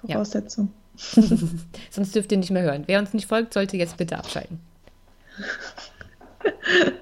Voraussetzung. 0.00 0.66
Ja. 0.66 0.79
Sonst 1.90 2.14
dürft 2.14 2.30
ihr 2.32 2.38
nicht 2.38 2.50
mehr 2.50 2.62
hören. 2.62 2.84
Wer 2.86 2.98
uns 2.98 3.14
nicht 3.14 3.26
folgt, 3.26 3.54
sollte 3.54 3.76
jetzt 3.76 3.96
bitte 3.96 4.18
abschalten. 4.18 4.60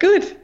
Gut, 0.00 0.36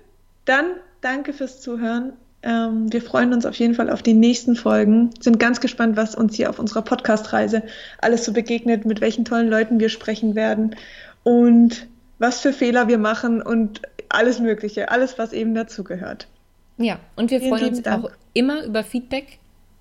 dann 0.44 0.72
danke 1.00 1.32
fürs 1.32 1.60
Zuhören. 1.60 2.14
Ähm, 2.42 2.90
wir 2.90 3.02
freuen 3.02 3.34
uns 3.34 3.44
auf 3.44 3.54
jeden 3.56 3.74
Fall 3.74 3.90
auf 3.90 4.02
die 4.02 4.14
nächsten 4.14 4.56
Folgen. 4.56 5.10
Sind 5.20 5.38
ganz 5.38 5.60
gespannt, 5.60 5.96
was 5.96 6.14
uns 6.14 6.36
hier 6.36 6.48
auf 6.48 6.58
unserer 6.58 6.82
Podcast-Reise 6.82 7.62
alles 7.98 8.24
so 8.24 8.32
begegnet, 8.32 8.86
mit 8.86 9.02
welchen 9.02 9.24
tollen 9.24 9.48
Leuten 9.48 9.78
wir 9.78 9.90
sprechen 9.90 10.34
werden 10.34 10.74
und 11.22 11.86
was 12.18 12.40
für 12.40 12.52
Fehler 12.52 12.88
wir 12.88 12.98
machen 12.98 13.42
und 13.42 13.82
alles 14.08 14.40
Mögliche, 14.40 14.90
alles, 14.90 15.18
was 15.18 15.32
eben 15.32 15.54
dazugehört. 15.54 16.28
Ja, 16.78 16.98
und 17.16 17.30
wir 17.30 17.40
Vielen 17.40 17.58
freuen 17.58 17.68
uns 17.70 17.82
Dank. 17.82 18.04
auch 18.04 18.10
immer 18.32 18.64
über 18.64 18.82
Feedback. 18.84 19.39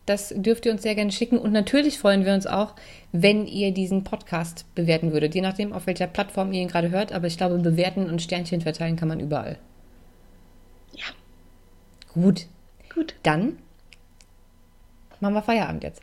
Das 0.09 0.33
dürft 0.35 0.65
ihr 0.65 0.71
uns 0.71 0.81
sehr 0.81 0.95
gerne 0.95 1.11
schicken. 1.11 1.37
Und 1.37 1.51
natürlich 1.51 1.99
freuen 1.99 2.25
wir 2.25 2.33
uns 2.33 2.47
auch, 2.47 2.73
wenn 3.11 3.45
ihr 3.45 3.71
diesen 3.71 4.03
Podcast 4.03 4.65
bewerten 4.73 5.13
würdet. 5.13 5.35
Je 5.35 5.41
nachdem, 5.41 5.71
auf 5.71 5.85
welcher 5.85 6.07
Plattform 6.07 6.51
ihr 6.51 6.63
ihn 6.63 6.67
gerade 6.67 6.89
hört. 6.89 7.11
Aber 7.11 7.27
ich 7.27 7.37
glaube, 7.37 7.59
bewerten 7.59 8.09
und 8.09 8.19
Sternchen 8.19 8.61
verteilen 8.61 8.95
kann 8.95 9.07
man 9.07 9.19
überall. 9.19 9.59
Ja. 10.93 11.05
Gut. 12.11 12.47
Gut. 12.91 13.13
Dann 13.21 13.59
machen 15.19 15.35
wir 15.35 15.43
Feierabend 15.43 15.83
jetzt. 15.83 16.01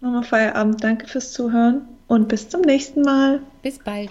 Machen 0.00 0.14
wir 0.14 0.24
Feierabend. 0.24 0.82
Danke 0.82 1.06
fürs 1.06 1.30
Zuhören 1.30 1.82
und 2.08 2.26
bis 2.26 2.48
zum 2.48 2.62
nächsten 2.62 3.02
Mal. 3.02 3.40
Bis 3.62 3.78
bald. 3.78 4.10